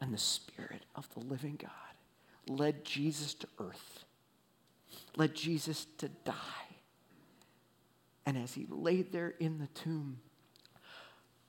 And 0.00 0.14
the 0.14 0.18
Spirit 0.18 0.87
of 0.96 1.07
the 1.12 1.20
living 1.20 1.61
God 1.61 2.59
led 2.59 2.87
Jesus 2.87 3.35
to 3.35 3.46
earth, 3.59 4.07
led 5.14 5.35
Jesus 5.35 5.87
to 5.98 6.09
die. 6.24 6.33
And 8.24 8.38
as 8.38 8.55
he 8.55 8.66
laid 8.70 9.12
there 9.12 9.35
in 9.38 9.59
the 9.59 9.68
tomb, 9.79 10.20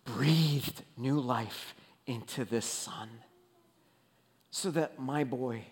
breathed 0.04 0.84
new 0.98 1.22
life 1.22 1.76
into 2.06 2.44
this 2.44 2.66
son 2.66 3.08
so 4.52 4.70
that 4.72 5.00
my 5.00 5.24
boy, 5.24 5.64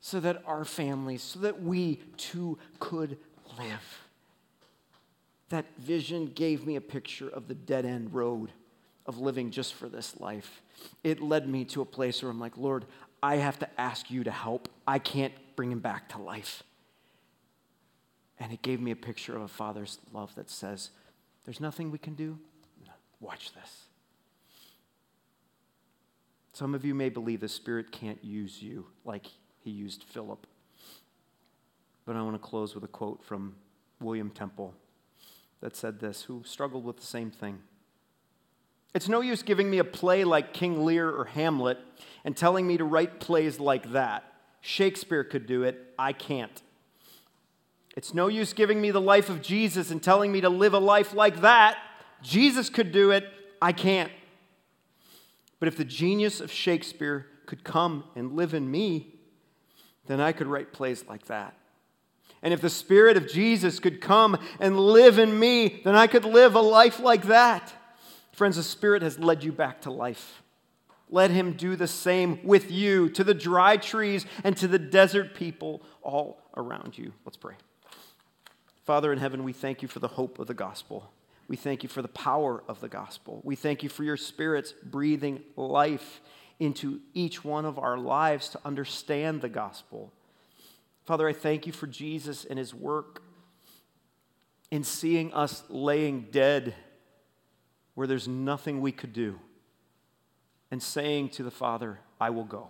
so 0.00 0.20
that 0.20 0.42
our 0.46 0.64
families, 0.64 1.22
so 1.22 1.40
that 1.40 1.62
we 1.62 1.96
too 2.16 2.58
could 2.78 3.18
live. 3.58 4.00
That 5.50 5.66
vision 5.78 6.26
gave 6.26 6.66
me 6.66 6.76
a 6.76 6.80
picture 6.80 7.28
of 7.28 7.48
the 7.48 7.54
dead 7.54 7.84
end 7.84 8.14
road 8.14 8.52
of 9.06 9.18
living 9.18 9.50
just 9.50 9.74
for 9.74 9.88
this 9.88 10.18
life. 10.20 10.62
It 11.02 11.20
led 11.20 11.48
me 11.48 11.64
to 11.66 11.82
a 11.82 11.84
place 11.84 12.22
where 12.22 12.30
I'm 12.30 12.40
like, 12.40 12.56
Lord, 12.56 12.86
I 13.22 13.36
have 13.36 13.58
to 13.58 13.80
ask 13.80 14.10
you 14.10 14.24
to 14.24 14.30
help. 14.30 14.68
I 14.86 14.98
can't 14.98 15.34
bring 15.56 15.72
him 15.72 15.80
back 15.80 16.08
to 16.10 16.18
life. 16.18 16.62
And 18.38 18.52
it 18.52 18.62
gave 18.62 18.80
me 18.80 18.90
a 18.92 18.96
picture 18.96 19.36
of 19.36 19.42
a 19.42 19.48
father's 19.48 19.98
love 20.12 20.34
that 20.36 20.48
says, 20.48 20.90
There's 21.44 21.60
nothing 21.60 21.90
we 21.90 21.98
can 21.98 22.14
do. 22.14 22.38
Watch 23.20 23.52
this. 23.52 23.84
Some 26.54 26.74
of 26.74 26.84
you 26.84 26.94
may 26.94 27.10
believe 27.10 27.40
the 27.40 27.48
Spirit 27.48 27.92
can't 27.92 28.22
use 28.24 28.62
you 28.62 28.86
like 29.04 29.26
he 29.62 29.70
used 29.70 30.04
Philip. 30.04 30.46
But 32.06 32.16
I 32.16 32.22
want 32.22 32.34
to 32.34 32.38
close 32.38 32.74
with 32.74 32.84
a 32.84 32.88
quote 32.88 33.22
from 33.22 33.54
William 34.00 34.30
Temple 34.30 34.74
that 35.60 35.76
said 35.76 36.00
this, 36.00 36.22
who 36.22 36.42
struggled 36.44 36.84
with 36.84 36.96
the 36.96 37.06
same 37.06 37.30
thing. 37.30 37.60
It's 38.94 39.08
no 39.08 39.20
use 39.20 39.42
giving 39.42 39.70
me 39.70 39.78
a 39.78 39.84
play 39.84 40.24
like 40.24 40.52
King 40.52 40.84
Lear 40.84 41.08
or 41.08 41.26
Hamlet 41.26 41.78
and 42.24 42.36
telling 42.36 42.66
me 42.66 42.76
to 42.78 42.84
write 42.84 43.20
plays 43.20 43.60
like 43.60 43.92
that. 43.92 44.24
Shakespeare 44.60 45.22
could 45.22 45.46
do 45.46 45.62
it, 45.62 45.78
I 45.98 46.12
can't. 46.12 46.62
It's 47.96 48.14
no 48.14 48.28
use 48.28 48.52
giving 48.52 48.80
me 48.80 48.90
the 48.90 49.00
life 49.00 49.28
of 49.28 49.42
Jesus 49.42 49.90
and 49.90 50.02
telling 50.02 50.32
me 50.32 50.40
to 50.40 50.48
live 50.48 50.74
a 50.74 50.78
life 50.78 51.14
like 51.14 51.42
that. 51.42 51.76
Jesus 52.22 52.68
could 52.68 52.92
do 52.92 53.10
it, 53.10 53.26
I 53.60 53.72
can't. 53.72 54.12
But 55.58 55.68
if 55.68 55.76
the 55.76 55.84
genius 55.84 56.40
of 56.40 56.50
Shakespeare 56.50 57.26
could 57.46 57.64
come 57.64 58.04
and 58.16 58.32
live 58.32 58.54
in 58.54 58.70
me, 58.70 59.19
then 60.10 60.20
I 60.20 60.32
could 60.32 60.46
write 60.46 60.72
plays 60.72 61.04
like 61.08 61.26
that. 61.26 61.54
And 62.42 62.54
if 62.54 62.60
the 62.60 62.70
Spirit 62.70 63.16
of 63.16 63.28
Jesus 63.28 63.78
could 63.78 64.00
come 64.00 64.38
and 64.58 64.78
live 64.78 65.18
in 65.18 65.38
me, 65.38 65.82
then 65.84 65.94
I 65.94 66.06
could 66.06 66.24
live 66.24 66.54
a 66.54 66.60
life 66.60 66.98
like 67.00 67.24
that. 67.26 67.72
Friends, 68.32 68.56
the 68.56 68.62
Spirit 68.62 69.02
has 69.02 69.18
led 69.18 69.44
you 69.44 69.52
back 69.52 69.82
to 69.82 69.90
life. 69.90 70.42
Let 71.10 71.30
Him 71.30 71.52
do 71.52 71.76
the 71.76 71.86
same 71.86 72.40
with 72.42 72.70
you, 72.70 73.10
to 73.10 73.24
the 73.24 73.34
dry 73.34 73.76
trees 73.76 74.24
and 74.42 74.56
to 74.56 74.68
the 74.68 74.78
desert 74.78 75.34
people 75.34 75.82
all 76.02 76.40
around 76.56 76.96
you. 76.96 77.12
Let's 77.24 77.36
pray. 77.36 77.54
Father 78.84 79.12
in 79.12 79.18
heaven, 79.18 79.44
we 79.44 79.52
thank 79.52 79.82
you 79.82 79.88
for 79.88 79.98
the 79.98 80.08
hope 80.08 80.38
of 80.38 80.46
the 80.46 80.54
gospel. 80.54 81.12
We 81.46 81.56
thank 81.56 81.82
you 81.82 81.88
for 81.88 82.00
the 82.00 82.08
power 82.08 82.62
of 82.68 82.80
the 82.80 82.88
gospel. 82.88 83.40
We 83.44 83.56
thank 83.56 83.82
you 83.82 83.88
for 83.88 84.04
your 84.04 84.16
Spirit's 84.16 84.72
breathing 84.72 85.42
life 85.56 86.20
into 86.60 87.00
each 87.14 87.42
one 87.42 87.64
of 87.64 87.78
our 87.78 87.98
lives 87.98 88.50
to 88.50 88.60
understand 88.64 89.40
the 89.40 89.48
gospel. 89.48 90.12
Father, 91.04 91.26
I 91.26 91.32
thank 91.32 91.66
you 91.66 91.72
for 91.72 91.86
Jesus 91.86 92.44
and 92.44 92.58
his 92.58 92.74
work 92.74 93.22
in 94.70 94.84
seeing 94.84 95.32
us 95.32 95.64
laying 95.68 96.28
dead 96.30 96.74
where 97.94 98.06
there's 98.06 98.28
nothing 98.28 98.80
we 98.80 98.92
could 98.92 99.12
do 99.12 99.40
and 100.70 100.80
saying 100.80 101.30
to 101.30 101.42
the 101.42 101.50
Father, 101.50 101.98
I 102.20 102.30
will 102.30 102.44
go. 102.44 102.68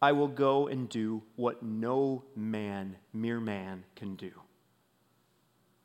I 0.00 0.12
will 0.12 0.28
go 0.28 0.68
and 0.68 0.88
do 0.88 1.22
what 1.36 1.62
no 1.62 2.24
man, 2.34 2.96
mere 3.12 3.40
man, 3.40 3.84
can 3.94 4.16
do. 4.16 4.32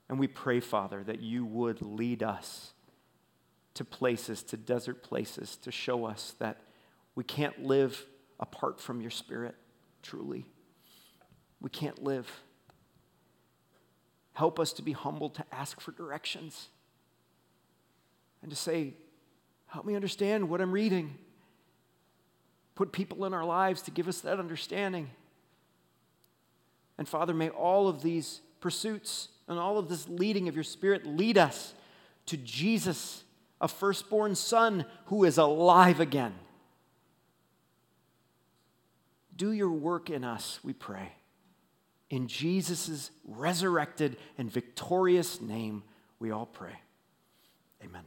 And 0.09 0.17
we 0.17 0.27
pray, 0.27 0.59
Father, 0.59 1.03
that 1.03 1.19
you 1.21 1.45
would 1.45 1.81
lead 1.81 2.23
us 2.23 2.73
to 3.73 3.83
places, 3.83 4.41
to 4.43 4.57
desert 4.57 5.03
places, 5.03 5.57
to 5.57 5.71
show 5.71 6.05
us 6.05 6.33
that 6.39 6.57
we 7.17 7.23
can't 7.23 7.63
live 7.63 8.05
apart 8.39 8.79
from 8.79 9.01
your 9.01 9.09
Spirit, 9.09 9.55
truly. 10.03 10.45
We 11.59 11.71
can't 11.71 12.03
live. 12.03 12.29
Help 14.33 14.59
us 14.59 14.71
to 14.73 14.83
be 14.83 14.91
humble 14.91 15.31
to 15.31 15.43
ask 15.51 15.81
for 15.81 15.91
directions 15.91 16.67
and 18.43 18.51
to 18.51 18.55
say, 18.55 18.93
Help 19.65 19.83
me 19.83 19.95
understand 19.95 20.47
what 20.47 20.61
I'm 20.61 20.71
reading. 20.71 21.15
Put 22.75 22.91
people 22.91 23.25
in 23.25 23.33
our 23.33 23.43
lives 23.43 23.81
to 23.81 23.91
give 23.91 24.07
us 24.07 24.21
that 24.21 24.37
understanding. 24.37 25.09
And 26.99 27.09
Father, 27.09 27.33
may 27.33 27.49
all 27.49 27.87
of 27.87 28.03
these 28.03 28.41
pursuits 28.61 29.29
and 29.47 29.57
all 29.57 29.79
of 29.79 29.89
this 29.89 30.07
leading 30.07 30.47
of 30.49 30.53
your 30.53 30.63
Spirit 30.63 31.07
lead 31.07 31.39
us 31.39 31.73
to 32.27 32.37
Jesus, 32.37 33.23
a 33.59 33.67
firstborn 33.67 34.35
Son 34.35 34.85
who 35.07 35.23
is 35.23 35.39
alive 35.39 35.99
again. 35.99 36.35
Do 39.37 39.51
your 39.51 39.71
work 39.71 40.09
in 40.09 40.23
us, 40.23 40.59
we 40.63 40.73
pray. 40.73 41.13
In 42.09 42.27
Jesus' 42.27 43.11
resurrected 43.25 44.17
and 44.37 44.51
victorious 44.51 45.39
name, 45.39 45.83
we 46.19 46.31
all 46.31 46.45
pray. 46.45 46.79
Amen. 47.83 48.03